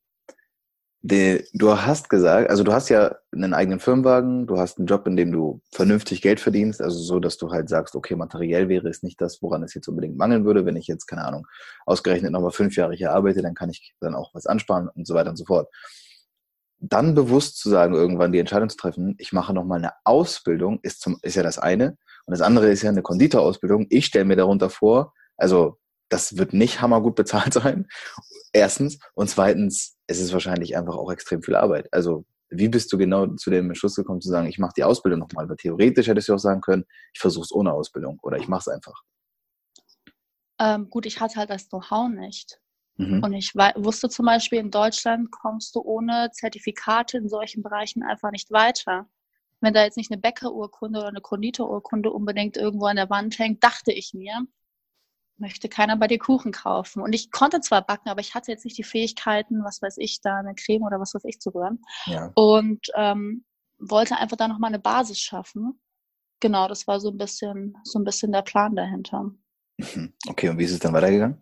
die, 1.05 1.45
du 1.53 1.77
hast 1.77 2.09
gesagt, 2.09 2.49
also 2.49 2.63
du 2.63 2.73
hast 2.73 2.89
ja 2.89 3.17
einen 3.33 3.55
eigenen 3.55 3.81
Firmenwagen, 3.81 4.47
du 4.47 4.59
hast 4.59 4.79
einen 4.79 4.87
Job, 4.87 5.07
in 5.09 5.17
dem 5.17 5.33
du 5.33 5.61
vernünftig 5.73 6.23
Geld 6.23 6.39
verdienst, 6.39 6.81
also 6.81 7.01
so, 7.01 7.19
dass 7.19 7.39
du 7.39 7.51
halt 7.51 7.69
sagst, 7.69 7.97
okay, 7.97 8.15
materiell 8.15 8.69
wäre 8.69 8.89
es 8.89 9.03
nicht 9.03 9.21
das, 9.21 9.43
woran 9.43 9.65
es 9.65 9.75
jetzt 9.75 9.89
unbedingt 9.89 10.17
mangeln 10.17 10.45
würde. 10.45 10.65
Wenn 10.65 10.77
ich 10.77 10.87
jetzt, 10.87 11.07
keine 11.07 11.25
Ahnung, 11.25 11.49
ausgerechnet 11.87 12.31
nochmal 12.31 12.53
fünf 12.53 12.77
Jahre 12.77 12.95
hier 12.95 13.13
arbeite, 13.13 13.43
dann 13.43 13.55
kann 13.55 13.71
ich 13.71 13.95
dann 14.01 14.15
auch 14.15 14.33
was 14.33 14.47
ansparen 14.47 14.89
und 14.89 15.07
so 15.07 15.15
weiter 15.15 15.31
und 15.31 15.37
so 15.37 15.45
fort 15.45 15.69
dann 16.83 17.15
bewusst 17.15 17.59
zu 17.59 17.71
sagen, 17.71 17.95
irgendwann 17.95 18.33
die 18.33 18.41
Entscheidung 18.41 18.69
zu 18.69 18.77
treffen, 18.77 19.15
ich 19.19 19.33
mache 19.33 19.55
nochmal 19.55 19.79
eine 19.79 19.93
Ausbildung, 20.05 20.81
ist, 20.83 21.01
zum, 21.01 21.19
ist 21.23 21.37
ja 21.37 21.43
das 21.43 21.59
eine. 21.59 21.97
Und 22.27 22.33
das 22.33 22.41
andere 22.41 22.71
ist 22.71 22.83
ja 22.83 22.91
eine 22.91 23.03
Konditorausbildung. 23.03 23.87
Ich 23.89 24.07
stelle 24.07 24.25
mir 24.25 24.37
darunter 24.37 24.69
vor, 24.69 25.15
also 25.37 25.79
das 26.09 26.37
wird 26.37 26.53
nicht 26.53 26.81
hammergut 26.83 27.15
bezahlt 27.15 27.53
sein. 27.55 27.87
Erstens. 28.53 28.99
Und 29.15 29.31
zweitens, 29.31 29.97
es 30.09 30.21
ist 30.21 30.33
wahrscheinlich 30.33 30.77
einfach 30.77 30.97
auch 30.97 31.11
extrem 31.11 31.43
viel 31.43 31.55
Arbeit. 31.55 31.89
Also 31.93 32.27
wie 32.51 32.69
bist 32.69 32.93
du 32.93 32.99
genau 32.99 33.29
zu 33.29 33.51
dem 33.51 33.69
Entschluss 33.69 33.95
gekommen 33.95 34.21
zu 34.21 34.29
sagen, 34.29 34.49
ich 34.49 34.59
mache 34.59 34.75
die 34.77 34.85
Ausbildung 34.85 35.21
nochmal? 35.21 35.49
Weil 35.49 35.57
theoretisch 35.57 36.09
hättest 36.09 36.29
du 36.29 36.35
auch 36.35 36.39
sagen 36.39 36.61
können, 36.61 36.85
ich 37.15 37.21
versuche 37.21 37.45
es 37.45 37.53
ohne 37.53 37.73
Ausbildung 37.73 38.19
oder 38.23 38.37
ich 38.39 38.49
mache 38.49 38.61
es 38.61 38.69
einfach. 38.69 39.03
Ähm, 40.59 40.91
gut, 40.91 41.07
ich 41.07 41.21
hatte 41.21 41.37
halt 41.37 41.51
das 41.51 41.69
Know-how 41.69 42.11
nicht. 42.11 42.61
Mhm. 42.97 43.23
Und 43.23 43.33
ich 43.33 43.55
wusste 43.55 44.09
zum 44.09 44.27
Beispiel, 44.27 44.59
in 44.59 44.71
Deutschland 44.71 45.31
kommst 45.31 45.75
du 45.75 45.81
ohne 45.81 46.31
Zertifikate 46.33 47.19
in 47.19 47.29
solchen 47.29 47.63
Bereichen 47.63 48.03
einfach 48.03 48.31
nicht 48.31 48.51
weiter. 48.51 49.09
Wenn 49.61 49.75
da 49.75 49.85
jetzt 49.85 49.97
nicht 49.97 50.11
eine 50.11 50.21
Bäckerurkunde 50.21 50.99
oder 50.99 51.09
eine 51.09 51.21
Konditorurkunde 51.21 52.11
unbedingt 52.11 52.57
irgendwo 52.57 52.87
an 52.87 52.97
der 52.97 53.11
Wand 53.11 53.39
hängt, 53.39 53.63
dachte 53.63 53.93
ich 53.93 54.13
mir, 54.13 54.47
möchte 55.39 55.69
keiner 55.69 55.97
bei 55.97 56.09
dir 56.09 56.19
Kuchen 56.19 56.53
kaufen. 56.53 57.03
Und 57.03 57.15
ich 57.15 57.31
konnte 57.31 57.61
zwar 57.61 57.83
backen, 57.83 58.09
aber 58.09 58.21
ich 58.21 58.35
hatte 58.35 58.51
jetzt 58.51 58.65
nicht 58.65 58.79
die 58.79 58.85
Fähigkeiten, 58.85 59.65
was 59.65 59.81
weiß 59.81 59.99
ich, 59.99 60.21
da 60.21 60.39
eine 60.39 60.55
Creme 60.55 60.83
oder 60.83 61.01
was 61.01 61.15
weiß 61.15 61.25
ich 61.25 61.41
zu 61.41 61.51
rühren. 61.51 61.83
Ja. 62.07 62.31
Und 62.35 62.87
ähm, 62.97 63.45
wollte 63.79 64.17
einfach 64.17 64.37
da 64.37 64.49
nochmal 64.49 64.69
eine 64.69 64.79
Basis 64.79 65.21
schaffen. 65.21 65.81
Genau, 66.41 66.69
das 66.69 66.87
war 66.87 67.01
so 67.01 67.11
ein 67.11 67.19
bisschen, 67.19 67.77
so 67.85 67.99
ein 67.99 68.05
bisschen 68.05 68.33
der 68.33 68.43
Plan 68.43 68.75
dahinter. 68.75 69.31
Okay, 70.29 70.49
und 70.49 70.59
wie 70.59 70.65
ist 70.65 70.73
es 70.73 70.79
dann 70.79 70.93
weitergegangen? 70.93 71.41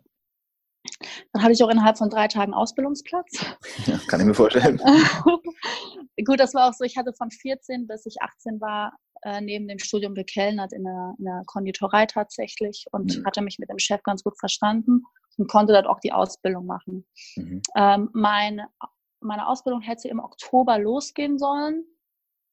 Dann 1.33 1.43
hatte 1.43 1.53
ich 1.53 1.63
auch 1.63 1.69
innerhalb 1.69 1.97
von 1.97 2.09
drei 2.09 2.27
Tagen 2.27 2.53
Ausbildungsplatz. 2.53 3.45
Ja, 3.85 3.99
kann 4.07 4.19
ich 4.19 4.25
mir 4.25 4.33
vorstellen. 4.33 4.77
Gut, 6.25 6.39
das 6.39 6.53
war 6.53 6.69
auch 6.69 6.73
so, 6.73 6.83
ich 6.83 6.97
hatte 6.97 7.13
von 7.13 7.31
14 7.31 7.87
bis 7.87 8.05
ich 8.05 8.21
18 8.21 8.59
war, 8.59 8.93
äh, 9.23 9.41
neben 9.41 9.67
dem 9.67 9.79
Studium 9.79 10.15
gekellnert 10.15 10.73
in 10.73 10.83
der, 10.83 11.13
in 11.17 11.25
der 11.25 11.43
Konditorei 11.45 12.05
tatsächlich 12.05 12.85
und 12.91 13.17
mhm. 13.17 13.25
hatte 13.25 13.41
mich 13.41 13.59
mit 13.59 13.69
dem 13.69 13.79
Chef 13.79 14.01
ganz 14.03 14.23
gut 14.23 14.37
verstanden 14.39 15.03
und 15.37 15.49
konnte 15.49 15.73
dort 15.73 15.87
auch 15.87 15.99
die 15.99 16.11
Ausbildung 16.11 16.65
machen. 16.65 17.05
Mhm. 17.35 17.61
Ähm, 17.75 18.09
mein, 18.13 18.61
meine 19.19 19.47
Ausbildung 19.47 19.81
hätte 19.81 20.07
im 20.07 20.19
Oktober 20.19 20.79
losgehen 20.79 21.37
sollen. 21.37 21.85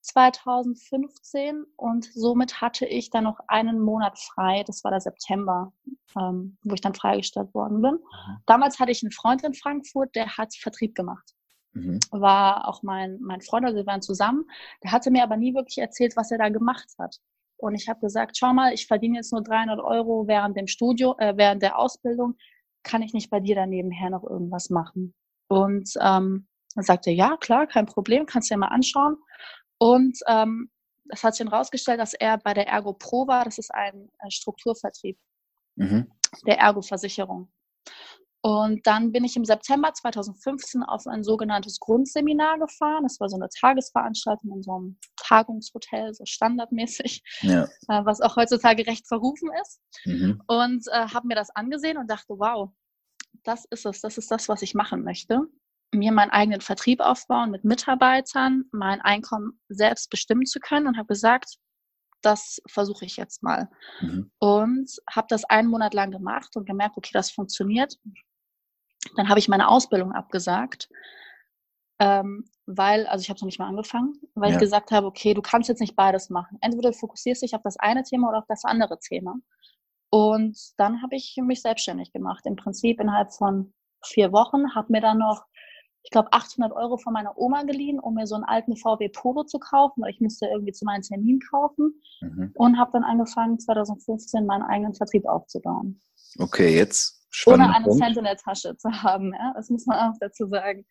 2015 0.01 1.65
und 1.77 2.05
somit 2.15 2.61
hatte 2.61 2.87
ich 2.87 3.11
dann 3.11 3.25
noch 3.25 3.41
einen 3.49 3.81
Monat 3.81 4.19
frei. 4.19 4.63
Das 4.67 4.85
war 4.85 4.91
der 4.91 5.01
September, 5.01 5.73
ähm, 6.17 6.57
wo 6.63 6.75
ich 6.75 6.81
dann 6.81 6.95
freigestellt 6.95 7.53
worden 7.55 7.83
bin. 7.83 7.95
Mhm. 7.95 8.37
Damals 8.47 8.79
hatte 8.79 8.93
ich 8.93 9.03
einen 9.03 9.13
Freund 9.13 9.45
in 9.45 9.55
Frankfurt, 9.55 10.15
der 10.15 10.37
hat 10.37 10.55
Vertrieb 10.55 10.95
gemacht. 10.95 11.35
Mhm. 11.73 11.99
War 12.11 12.69
auch 12.69 12.83
mein, 12.83 13.19
mein 13.21 13.41
Freund, 13.41 13.65
also 13.65 13.77
wir 13.77 13.87
waren 13.87 14.03
zusammen. 14.03 14.45
Der 14.83 14.93
hatte 14.93 15.11
mir 15.11 15.23
aber 15.23 15.37
nie 15.37 15.55
wirklich 15.55 15.79
erzählt, 15.79 16.17
was 16.17 16.31
er 16.31 16.39
da 16.39 16.49
gemacht 16.49 16.89
hat. 16.99 17.17
Und 17.57 17.75
ich 17.75 17.89
habe 17.89 18.01
gesagt, 18.01 18.37
schau 18.39 18.53
mal, 18.53 18.73
ich 18.73 18.87
verdiene 18.87 19.17
jetzt 19.17 19.33
nur 19.33 19.43
300 19.43 19.81
Euro 19.81 20.27
während 20.27 20.57
dem 20.57 20.69
Studio, 20.69 21.17
äh, 21.19 21.37
während 21.37 21.63
der 21.63 21.79
Ausbildung. 21.79 22.37
Kann 22.85 23.03
ich 23.03 23.13
nicht 23.13 23.31
bei 23.31 23.41
dir 23.41 23.57
da 23.57 23.67
nebenher 23.67 24.11
noch 24.11 24.23
irgendwas 24.23 24.71
machen? 24.71 25.13
Und 25.49 25.91
ähm, 26.01 26.47
dann 26.75 26.85
sagte 26.85 27.11
er, 27.11 27.17
ja, 27.17 27.37
klar, 27.37 27.67
kein 27.67 27.87
Problem, 27.87 28.27
kannst 28.27 28.51
du 28.51 28.55
dir 28.55 28.61
mal 28.61 28.69
anschauen. 28.69 29.17
Und 29.79 30.19
ähm, 30.27 30.71
das 31.07 31.25
hat 31.25 31.35
sich 31.35 31.45
dann 31.45 31.55
rausgestellt, 31.55 32.01
dass 32.01 32.15
er 32.15 32.39
bei 32.39 32.55
der 32.55 32.69
Ergo 32.69 32.93
Pro 32.93 33.27
war. 33.27 33.45
Das 33.45 33.59
ist 33.59 33.73
ein 33.75 34.11
äh, 34.19 34.31
Strukturvertrieb 34.31 35.19
mhm. 35.77 36.11
der 36.47 36.59
Ergo-Versicherung. 36.59 37.51
Und 38.41 38.87
dann 38.87 39.11
bin 39.11 39.25
ich 39.25 39.37
im 39.37 39.45
September 39.45 39.93
2015 39.93 40.85
auf 40.85 41.07
ein 41.09 41.25
sogenanntes 41.25 41.81
Grundseminar 41.81 42.59
gefahren. 42.59 43.03
Das 43.03 43.19
war 43.19 43.29
so 43.29 43.37
eine 43.37 43.49
Tagesveranstaltung 43.49 44.53
in 44.53 44.63
so 44.63 44.73
einem 44.75 44.99
Tagungshotel, 45.17 46.15
so 46.15 46.25
standardmäßig, 46.25 47.23
ja. 47.41 47.65
äh, 47.65 48.05
was 48.05 48.21
auch 48.21 48.37
heutzutage 48.37 48.87
recht 48.87 49.09
verrufen 49.09 49.51
ist. 49.61 49.81
Mhm. 50.05 50.43
Und 50.47 50.87
äh, 50.89 51.09
habe 51.09 51.27
mir 51.27 51.35
das 51.35 51.51
angesehen 51.51 51.99
und 51.99 52.09
dachte, 52.09 52.35
wow, 52.39 52.71
das 53.43 53.65
ist 53.71 53.87
es, 53.87 54.01
das 54.03 54.19
ist 54.19 54.31
das, 54.31 54.49
was 54.49 54.63
ich 54.63 54.75
machen 54.75 55.03
möchte 55.03 55.41
mir 55.93 56.13
meinen 56.13 56.31
eigenen 56.31 56.61
Vertrieb 56.61 57.01
aufbauen 57.01 57.51
mit 57.51 57.65
Mitarbeitern, 57.65 58.65
mein 58.73 59.01
Einkommen 59.01 59.61
selbst 59.69 60.11
bestimmen 60.11 60.45
zu 60.45 60.61
können 60.61 60.87
und 60.87 60.97
habe 60.99 61.07
gesagt, 61.07 61.57
das 62.21 62.61
versuche 62.67 63.05
ich 63.05 63.17
jetzt 63.17 63.43
mal. 63.43 63.69
Mhm. 64.01 64.31
Und 64.39 64.91
habe 65.11 65.29
das 65.31 65.45
einen 65.45 65.69
Monat 65.69 65.95
lang 65.95 66.11
gemacht 66.11 66.57
und 66.57 66.67
gemerkt, 66.67 66.97
okay, 66.97 67.11
das 67.13 67.31
funktioniert. 67.31 67.97
Dann 69.17 69.29
habe 69.29 69.39
ich 69.39 69.49
meine 69.49 69.69
Ausbildung 69.69 70.13
abgesagt, 70.13 70.89
ähm, 72.01 72.45
weil, 72.67 73.07
also 73.07 73.23
ich 73.23 73.31
habe 73.31 73.41
noch 73.41 73.47
nicht 73.47 73.59
mal 73.59 73.69
angefangen, 73.69 74.21
weil 74.35 74.51
ja. 74.51 74.57
ich 74.57 74.61
gesagt 74.61 74.91
habe, 74.91 75.07
okay, 75.07 75.33
du 75.33 75.43
kannst 75.43 75.69
jetzt 75.69 75.81
nicht 75.81 75.97
beides 75.97 76.29
machen. 76.29 76.59
Entweder 76.61 76.91
du 76.91 76.97
fokussierst 76.97 77.43
dich 77.43 77.55
auf 77.55 77.63
das 77.63 77.79
eine 77.79 78.03
Thema 78.03 78.29
oder 78.29 78.39
auf 78.39 78.47
das 78.49 78.65
andere 78.65 78.99
Thema. 78.99 79.37
Und 80.11 80.59
dann 80.77 81.03
habe 81.03 81.17
ich 81.17 81.37
mich 81.43 81.63
selbstständig 81.63 82.13
gemacht. 82.13 82.45
Im 82.47 82.57
Prinzip 82.57 83.01
innerhalb 83.01 83.33
von 83.33 83.73
vier 84.05 84.33
Wochen, 84.33 84.75
habe 84.75 84.93
mir 84.93 85.01
dann 85.01 85.19
noch, 85.19 85.45
ich 86.09 86.11
glaube, 86.11 86.33
800 86.33 86.73
Euro 86.73 86.97
von 86.97 87.13
meiner 87.13 87.37
Oma 87.37 87.65
geliehen, 87.65 88.01
um 88.01 88.15
mir 88.15 88.27
so 88.27 88.35
einen 88.35 88.45
alten 88.45 88.79
VW 88.79 89.11
Polo 89.11 89.45
zu 89.45 89.59
kaufen, 89.59 90.01
weil 90.01 90.11
ich 90.11 90.23
musste 90.23 90.47
irgendwie 90.47 90.73
zu 90.73 90.87
meinem 90.87 91.03
Termin 91.03 91.39
kaufen 91.51 92.01
mhm. 92.23 92.51
und 92.55 92.79
habe 92.79 92.93
dann 92.95 93.05
angefangen, 93.05 93.61
2015 93.61 94.47
meinen 94.47 94.63
eigenen 94.63 94.95
Vertrieb 94.95 95.27
aufzubauen. 95.27 96.01
Okay, 96.39 96.75
jetzt 96.75 97.29
ohne 97.45 97.75
einen 97.75 97.85
Punkt. 97.85 98.03
Cent 98.03 98.17
in 98.17 98.25
der 98.25 98.39
Tasche 98.39 98.75
zu 98.79 98.91
haben. 98.91 99.35
Ja? 99.35 99.53
Das 99.55 99.69
muss 99.69 99.85
man 99.85 99.99
auch 99.99 100.15
dazu 100.19 100.49
sagen. 100.49 100.87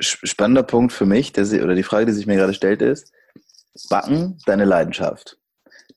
Spannender 0.00 0.64
Punkt 0.64 0.92
für 0.92 1.06
mich, 1.06 1.32
der, 1.32 1.44
oder 1.62 1.76
die 1.76 1.84
Frage, 1.84 2.06
die 2.06 2.12
sich 2.12 2.26
mir 2.26 2.34
gerade 2.34 2.54
stellt, 2.54 2.82
ist, 2.82 3.12
Backen, 3.88 4.40
deine 4.46 4.64
Leidenschaft. 4.64 5.38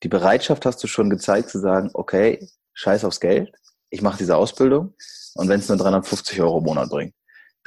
Die 0.04 0.10
Bereitschaft 0.10 0.68
hast 0.68 0.84
du 0.84 0.88
schon 0.88 1.10
gezeigt 1.10 1.50
zu 1.50 1.58
sagen, 1.58 1.90
okay, 1.96 2.48
scheiß 2.76 3.04
aufs 3.04 3.20
Geld, 3.20 3.52
ich 3.90 4.04
mache 4.04 4.20
diese 4.20 4.36
Ausbildung 4.36 4.94
und 5.34 5.50
wenn 5.50 5.60
es 5.60 5.70
nur 5.70 5.80
350 5.80 6.40
Euro 6.40 6.60
im 6.60 6.66
Monat 6.66 6.92
bringt. 6.92 7.16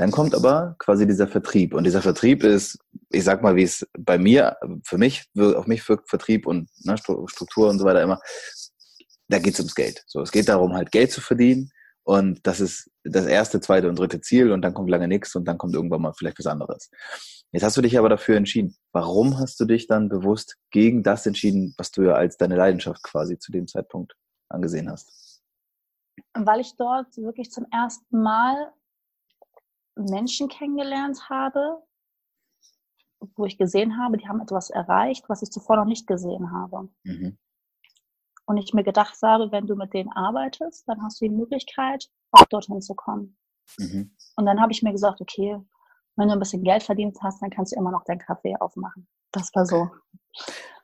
Dann 0.01 0.13
kommt 0.13 0.35
aber 0.35 0.77
quasi 0.79 1.07
dieser 1.07 1.29
Vertrieb. 1.29 1.75
Und 1.75 1.85
dieser 1.85 2.01
Vertrieb 2.01 2.43
ist, 2.43 2.79
ich 3.11 3.23
sag 3.23 3.43
mal, 3.43 3.55
wie 3.55 3.65
es 3.65 3.87
bei 3.99 4.17
mir, 4.17 4.57
für 4.83 4.97
mich, 4.97 5.27
auf 5.37 5.67
mich 5.67 5.87
wirkt 5.91 6.09
Vertrieb 6.09 6.47
und 6.47 6.71
ne, 6.85 6.97
Struktur 6.97 7.69
und 7.69 7.79
so 7.79 7.85
weiter 7.85 8.01
immer, 8.01 8.19
da 9.29 9.39
geht 9.39 9.53
es 9.53 9.61
ums 9.61 9.75
Geld. 9.75 10.03
So, 10.07 10.23
es 10.23 10.33
geht 10.33 10.49
darum, 10.49 10.73
halt 10.73 10.91
Geld 10.91 11.13
zu 11.13 11.21
verdienen. 11.21 11.71
Und 12.03 12.47
das 12.47 12.61
ist 12.61 12.91
das 13.05 13.27
erste, 13.27 13.61
zweite 13.61 13.91
und 13.91 13.99
dritte 13.99 14.23
Ziel 14.23 14.53
und 14.53 14.63
dann 14.63 14.73
kommt 14.73 14.89
lange 14.89 15.07
nichts 15.07 15.35
und 15.35 15.45
dann 15.45 15.59
kommt 15.59 15.75
irgendwann 15.75 16.01
mal 16.01 16.15
vielleicht 16.15 16.39
was 16.39 16.47
anderes. 16.47 16.89
Jetzt 17.53 17.63
hast 17.63 17.77
du 17.77 17.83
dich 17.83 17.99
aber 17.99 18.09
dafür 18.09 18.39
entschieden. 18.39 18.75
Warum 18.93 19.39
hast 19.39 19.61
du 19.61 19.67
dich 19.67 19.87
dann 19.87 20.09
bewusst 20.09 20.57
gegen 20.71 21.03
das 21.03 21.27
entschieden, 21.27 21.75
was 21.77 21.91
du 21.91 22.05
ja 22.05 22.15
als 22.15 22.39
deine 22.39 22.57
Leidenschaft 22.57 23.03
quasi 23.03 23.39
zu 23.39 23.53
dem 23.53 23.69
Zeitpunkt 23.69 24.15
angesehen 24.49 24.91
hast? 24.91 25.43
Weil 26.33 26.61
ich 26.61 26.75
dort 26.79 27.15
wirklich 27.19 27.51
zum 27.51 27.67
ersten 27.71 28.23
Mal 28.23 28.73
Menschen 30.01 30.49
kennengelernt 30.49 31.29
habe, 31.29 31.83
wo 33.37 33.45
ich 33.45 33.59
gesehen 33.59 33.99
habe, 33.99 34.17
die 34.17 34.29
haben 34.29 34.41
etwas 34.41 34.71
erreicht, 34.71 35.29
was 35.29 35.43
ich 35.43 35.51
zuvor 35.51 35.77
noch 35.77 35.85
nicht 35.85 36.07
gesehen 36.07 36.53
habe. 36.53 36.89
Mhm. 37.05 37.39
Und 38.47 38.57
ich 38.57 38.73
mir 38.73 38.83
gedacht 38.83 39.17
habe, 39.23 39.53
wenn 39.53 39.67
du 39.67 39.77
mit 39.77 39.95
denen 39.95 40.11
arbeitest, 40.13 40.89
dann 40.89 41.03
hast 41.03 41.21
du 41.21 41.27
die 41.27 41.35
Möglichkeit, 41.35 42.11
auch 42.33 42.47
dorthin 42.47 42.81
zu 42.81 42.95
kommen. 42.95 43.37
Mhm. 43.79 44.17
Und 44.37 44.47
dann 44.47 44.61
habe 44.61 44.73
ich 44.73 44.83
mir 44.83 44.93
gesagt, 44.93 45.21
okay, 45.21 45.61
wenn 46.17 46.29
du 46.29 46.35
ein 46.35 46.41
bisschen 46.41 46.65
Geld 46.65 46.83
verdient 46.83 47.17
hast, 47.23 47.41
dann 47.43 47.51
kannst 47.51 47.73
du 47.73 47.77
immer 47.79 47.91
noch 47.91 48.05
deinen 48.05 48.19
Kaffee 48.19 48.57
aufmachen. 48.59 49.09
Das 49.33 49.55
war 49.55 49.67
so. 49.67 49.91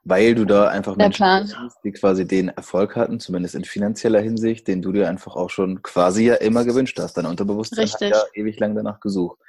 Weil 0.09 0.37
du 0.37 0.45
da 0.45 0.69
einfach 0.69 0.95
Menschen 0.95 1.27
hast, 1.27 1.79
die 1.83 1.91
quasi 1.91 2.29
den 2.29 2.49
Erfolg 2.49 2.95
hatten, 2.95 3.19
zumindest 3.19 3.57
in 3.57 3.65
finanzieller 3.65 4.21
Hinsicht, 4.21 4.69
den 4.69 4.81
du 4.81 4.93
dir 4.93 5.09
einfach 5.09 5.35
auch 5.35 5.51
schon 5.51 5.83
quasi 5.83 6.27
ja 6.27 6.35
immer 6.37 6.65
gewünscht 6.65 6.97
hast. 7.01 7.15
Dein 7.15 7.27
Unterbewusstsein 7.27 7.81
Richtig. 7.81 8.13
hat 8.13 8.29
ja 8.35 8.41
ewig 8.41 8.61
lang 8.61 8.77
danach 8.77 9.01
gesucht. 9.01 9.41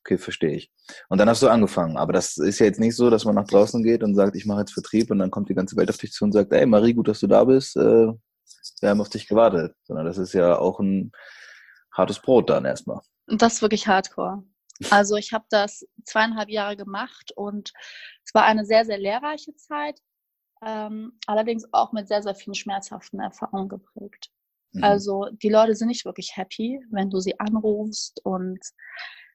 Okay, 0.00 0.18
verstehe 0.18 0.50
ich. 0.50 0.70
Und 1.08 1.16
dann 1.16 1.30
hast 1.30 1.42
du 1.42 1.48
angefangen. 1.48 1.96
Aber 1.96 2.12
das 2.12 2.36
ist 2.36 2.58
ja 2.58 2.66
jetzt 2.66 2.78
nicht 2.78 2.94
so, 2.94 3.08
dass 3.08 3.24
man 3.24 3.36
nach 3.36 3.46
draußen 3.46 3.82
geht 3.82 4.02
und 4.02 4.14
sagt, 4.14 4.36
ich 4.36 4.44
mache 4.44 4.60
jetzt 4.60 4.74
Vertrieb 4.74 5.10
und 5.10 5.18
dann 5.18 5.30
kommt 5.30 5.48
die 5.48 5.54
ganze 5.54 5.76
Welt 5.76 5.88
auf 5.88 5.96
dich 5.96 6.12
zu 6.12 6.24
und 6.24 6.32
sagt, 6.32 6.52
ey 6.52 6.66
Marie, 6.66 6.92
gut, 6.92 7.08
dass 7.08 7.20
du 7.20 7.26
da 7.26 7.44
bist. 7.44 7.76
Äh, 7.76 8.08
wir 8.80 8.90
haben 8.90 9.00
auf 9.00 9.08
dich 9.08 9.26
gewartet. 9.26 9.74
Sondern 9.84 10.04
das 10.04 10.18
ist 10.18 10.34
ja 10.34 10.58
auch 10.58 10.78
ein 10.78 11.12
hartes 11.90 12.18
Brot 12.18 12.50
dann 12.50 12.66
erstmal. 12.66 13.00
Das 13.28 13.54
ist 13.54 13.62
wirklich 13.62 13.86
hardcore. 13.86 14.42
Also 14.90 15.16
ich 15.16 15.32
habe 15.32 15.44
das 15.50 15.86
zweieinhalb 16.04 16.48
Jahre 16.48 16.76
gemacht 16.76 17.32
und 17.36 17.72
es 18.24 18.34
war 18.34 18.44
eine 18.44 18.64
sehr, 18.64 18.84
sehr 18.84 18.98
lehrreiche 18.98 19.54
Zeit, 19.56 20.00
ähm, 20.64 21.18
allerdings 21.26 21.66
auch 21.72 21.92
mit 21.92 22.08
sehr, 22.08 22.22
sehr 22.22 22.34
vielen 22.34 22.54
schmerzhaften 22.54 23.20
Erfahrungen 23.20 23.68
geprägt. 23.68 24.30
Mhm. 24.72 24.84
Also 24.84 25.28
die 25.32 25.48
Leute 25.48 25.74
sind 25.74 25.88
nicht 25.88 26.04
wirklich 26.04 26.36
happy, 26.36 26.80
wenn 26.90 27.10
du 27.10 27.20
sie 27.20 27.38
anrufst 27.38 28.20
und 28.24 28.60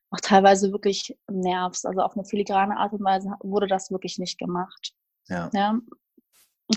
auch 0.10 0.20
teilweise 0.22 0.72
wirklich 0.72 1.18
nervst. 1.30 1.86
Also 1.86 2.02
auf 2.02 2.16
eine 2.16 2.26
filigrane 2.26 2.78
Art 2.78 2.94
und 2.94 3.04
Weise 3.04 3.32
wurde 3.42 3.68
das 3.68 3.92
wirklich 3.92 4.18
nicht 4.18 4.40
gemacht. 4.40 4.94
Ja. 5.28 5.50
ja. 5.54 5.80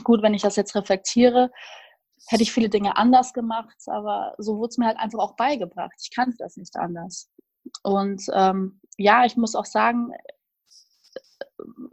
Gut, 0.05 0.23
wenn 0.23 0.35
ich 0.35 0.43
das 0.43 0.57
jetzt 0.57 0.75
reflektiere, 0.75 1.51
hätte 2.27 2.43
ich 2.43 2.53
viele 2.53 2.69
Dinge 2.69 2.97
anders 2.97 3.33
gemacht, 3.33 3.77
aber 3.87 4.35
so 4.39 4.59
wurde 4.59 4.69
es 4.71 4.79
mir 4.79 4.87
halt 4.87 4.99
einfach 4.99 5.19
auch 5.19 5.37
beigebracht. 5.37 5.95
Ich 6.01 6.15
kannte 6.15 6.37
das 6.39 6.57
nicht 6.57 6.77
anders. 6.77 7.31
Und 7.83 8.23
ähm, 8.33 8.81
ja, 8.97 9.25
ich 9.25 9.37
muss 9.37 9.55
auch 9.55 9.65
sagen, 9.65 10.13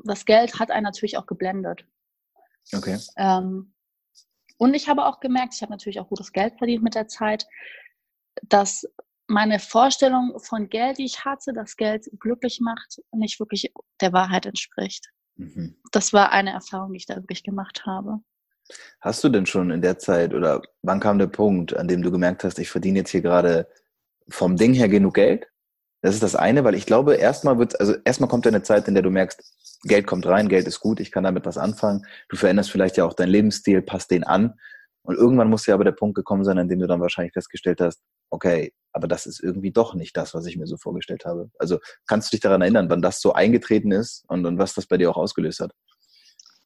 das 0.03 0.25
Geld 0.25 0.59
hat 0.59 0.71
einen 0.71 0.83
natürlich 0.83 1.17
auch 1.17 1.25
geblendet. 1.25 1.85
Okay. 2.73 2.97
Ähm, 3.17 3.73
und 4.57 4.73
ich 4.73 4.89
habe 4.89 5.05
auch 5.05 5.19
gemerkt, 5.19 5.53
ich 5.55 5.61
habe 5.61 5.71
natürlich 5.71 5.99
auch 5.99 6.09
gutes 6.09 6.31
Geld 6.31 6.57
verdient 6.57 6.83
mit 6.83 6.95
der 6.95 7.07
Zeit, 7.07 7.47
dass 8.43 8.85
meine 9.27 9.59
Vorstellung 9.59 10.39
von 10.39 10.69
Geld, 10.69 10.97
die 10.97 11.05
ich 11.05 11.25
hatte, 11.25 11.53
dass 11.53 11.75
Geld 11.75 12.09
glücklich 12.19 12.59
macht, 12.61 13.01
nicht 13.11 13.39
wirklich 13.39 13.71
der 14.01 14.13
Wahrheit 14.13 14.45
entspricht. 14.45 15.09
Mhm. 15.35 15.75
Das 15.91 16.13
war 16.13 16.31
eine 16.31 16.51
Erfahrung, 16.51 16.93
die 16.93 16.97
ich 16.97 17.05
da 17.05 17.17
wirklich 17.17 17.43
gemacht 17.43 17.85
habe. 17.85 18.19
Hast 18.99 19.23
du 19.23 19.29
denn 19.29 19.45
schon 19.45 19.71
in 19.71 19.81
der 19.81 19.97
Zeit 19.97 20.33
oder 20.33 20.61
wann 20.81 20.99
kam 20.99 21.19
der 21.19 21.27
Punkt, 21.27 21.75
an 21.75 21.87
dem 21.87 22.01
du 22.01 22.11
gemerkt 22.11 22.43
hast, 22.43 22.59
ich 22.59 22.69
verdiene 22.69 22.99
jetzt 22.99 23.11
hier 23.11 23.21
gerade 23.21 23.67
vom 24.29 24.55
Ding 24.55 24.73
her 24.73 24.89
genug 24.89 25.15
Geld? 25.15 25.47
Das 26.07 26.15
ist 26.15 26.23
das 26.23 26.37
eine, 26.37 26.63
weil 26.63 26.75
ich 26.75 26.85
glaube, 26.85 27.15
erstmal 27.15 27.59
wird, 27.59 27.81
also 27.81 27.93
erstmal 28.05 28.29
kommt 28.29 28.47
eine 28.47 28.63
Zeit, 28.63 28.87
in 28.87 28.93
der 28.93 29.03
du 29.03 29.09
merkst, 29.09 29.43
Geld 29.83 30.07
kommt 30.07 30.25
rein, 30.25 30.47
Geld 30.47 30.65
ist 30.65 30.79
gut, 30.79 31.01
ich 31.01 31.11
kann 31.11 31.25
damit 31.25 31.45
was 31.45 31.57
anfangen. 31.57 32.05
Du 32.29 32.37
veränderst 32.37 32.71
vielleicht 32.71 32.95
ja 32.95 33.03
auch 33.03 33.13
deinen 33.13 33.27
Lebensstil, 33.27 33.81
passt 33.81 34.09
den 34.09 34.23
an. 34.23 34.53
Und 35.01 35.17
irgendwann 35.17 35.49
muss 35.49 35.65
ja 35.65 35.73
aber 35.73 35.83
der 35.83 35.91
Punkt 35.91 36.15
gekommen 36.15 36.45
sein, 36.45 36.59
an 36.59 36.69
dem 36.69 36.79
du 36.79 36.87
dann 36.87 37.01
wahrscheinlich 37.01 37.33
festgestellt 37.33 37.81
hast, 37.81 37.99
okay, 38.29 38.71
aber 38.93 39.09
das 39.09 39.25
ist 39.25 39.43
irgendwie 39.43 39.71
doch 39.71 39.95
nicht 39.95 40.15
das, 40.15 40.33
was 40.33 40.45
ich 40.45 40.55
mir 40.55 40.65
so 40.65 40.77
vorgestellt 40.77 41.25
habe. 41.25 41.51
Also 41.59 41.77
kannst 42.07 42.31
du 42.31 42.37
dich 42.37 42.39
daran 42.39 42.61
erinnern, 42.61 42.89
wann 42.89 43.01
das 43.01 43.19
so 43.19 43.33
eingetreten 43.33 43.91
ist 43.91 44.23
und, 44.29 44.45
und 44.45 44.57
was 44.57 44.75
das 44.75 44.87
bei 44.87 44.95
dir 44.95 45.11
auch 45.11 45.17
ausgelöst 45.17 45.59
hat? 45.59 45.73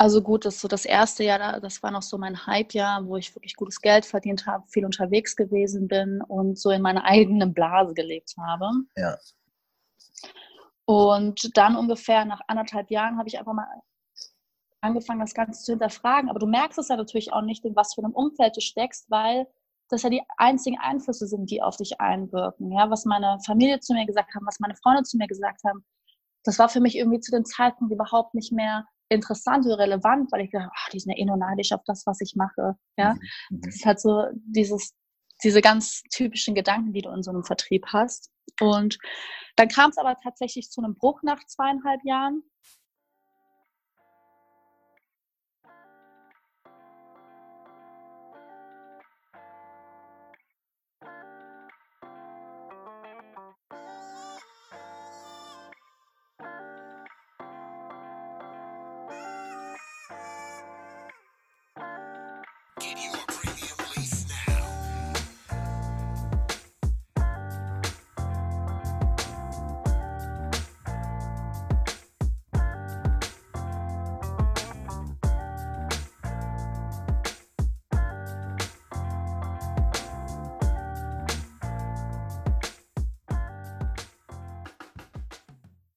Also 0.02 0.24
gut, 0.24 0.46
das 0.46 0.60
so 0.60 0.68
das 0.68 0.86
erste 0.86 1.24
Jahr, 1.24 1.60
das 1.60 1.84
war 1.84 1.92
noch 1.92 2.02
so 2.02 2.18
mein 2.18 2.48
Hype-Jahr, 2.48 3.06
wo 3.06 3.18
ich 3.18 3.36
wirklich 3.36 3.56
gutes 3.56 3.80
Geld 3.82 4.04
verdient 4.04 4.48
habe, 4.48 4.68
viel 4.68 4.84
unterwegs 4.84 5.36
gewesen 5.36 5.88
bin 5.88 6.24
und 6.24 6.58
so 6.58 6.72
in 6.72 6.82
meiner 6.82 7.06
eigenen 7.06 7.54
Blase 7.54 7.94
gelebt 7.94 8.34
habe. 8.36 8.66
Ja. 8.96 9.16
Und 10.86 11.56
dann 11.56 11.76
ungefähr 11.76 12.26
nach 12.26 12.42
anderthalb 12.48 12.90
Jahren 12.90 13.20
habe 13.20 13.30
ich 13.30 13.38
einfach 13.38 13.54
mal 13.54 13.68
angefangen, 14.82 15.20
das 15.20 15.36
Ganze 15.36 15.64
zu 15.64 15.74
hinterfragen. 15.74 16.32
Aber 16.32 16.40
du 16.40 16.48
merkst 16.48 16.80
es 16.80 16.88
ja 16.88 16.96
natürlich 16.96 17.32
auch 17.32 17.44
nicht, 17.44 17.64
in 17.64 17.76
was 17.76 17.94
für 17.94 18.04
einem 18.04 18.14
Umfeld 18.14 18.58
du 18.58 18.62
steckst, 18.62 19.12
weil 19.12 19.46
das 19.90 20.02
ja 20.02 20.10
die 20.10 20.24
einzigen 20.36 20.80
Einflüsse 20.80 21.28
sind, 21.28 21.52
die 21.52 21.62
auf 21.62 21.78
dich 21.78 22.02
einwirken. 22.02 22.72
Ja, 22.72 22.90
was 22.90 23.06
meine 23.06 23.38
Familie 23.46 23.80
zu 23.82 23.94
mir 23.94 24.08
gesagt 24.08 24.34
haben, 24.34 24.48
was 24.48 24.60
meine 24.60 24.76
Freunde 24.78 25.04
zu 25.04 25.18
mir 25.18 25.28
gesagt 25.28 25.64
haben, 25.64 25.86
das 26.44 26.58
war 26.58 26.70
für 26.70 26.80
mich 26.80 26.98
irgendwie 26.98 27.20
zu 27.20 27.30
dem 27.30 27.46
Zeitpunkt 27.46 27.94
überhaupt 27.94 28.34
nicht 28.34 28.52
mehr 28.52 28.88
interessant 29.12 29.66
oder 29.66 29.78
relevant, 29.78 30.32
weil 30.32 30.46
ich 30.46 30.52
dachte, 30.52 30.70
ach, 30.74 30.90
die 30.90 31.00
sind 31.00 31.12
ja 31.12 31.18
eh 31.18 31.26
nur 31.26 31.38
neidisch 31.38 31.72
auf 31.74 31.82
das, 31.86 32.06
was 32.06 32.22
ich 32.22 32.36
mache. 32.36 32.76
Ja, 32.98 33.14
mhm. 33.14 33.20
mhm. 33.58 33.62
das 33.62 33.76
ist 33.76 33.86
halt 33.86 34.00
so 34.00 34.26
dieses, 34.34 34.94
diese 35.44 35.62
ganz 35.62 36.02
typischen 36.12 36.56
Gedanken, 36.56 36.94
die 36.94 37.02
du 37.02 37.10
in 37.12 37.24
so 37.24 37.32
einem 37.32 37.44
Vertrieb 37.44 37.86
hast. 37.88 38.32
Und 38.60 38.98
dann 39.56 39.68
kam 39.68 39.90
es 39.90 39.98
aber 39.98 40.16
tatsächlich 40.24 40.70
zu 40.70 40.82
einem 40.82 40.96
Bruch 40.96 41.22
nach 41.24 41.44
zweieinhalb 41.46 42.02
Jahren. 42.06 42.44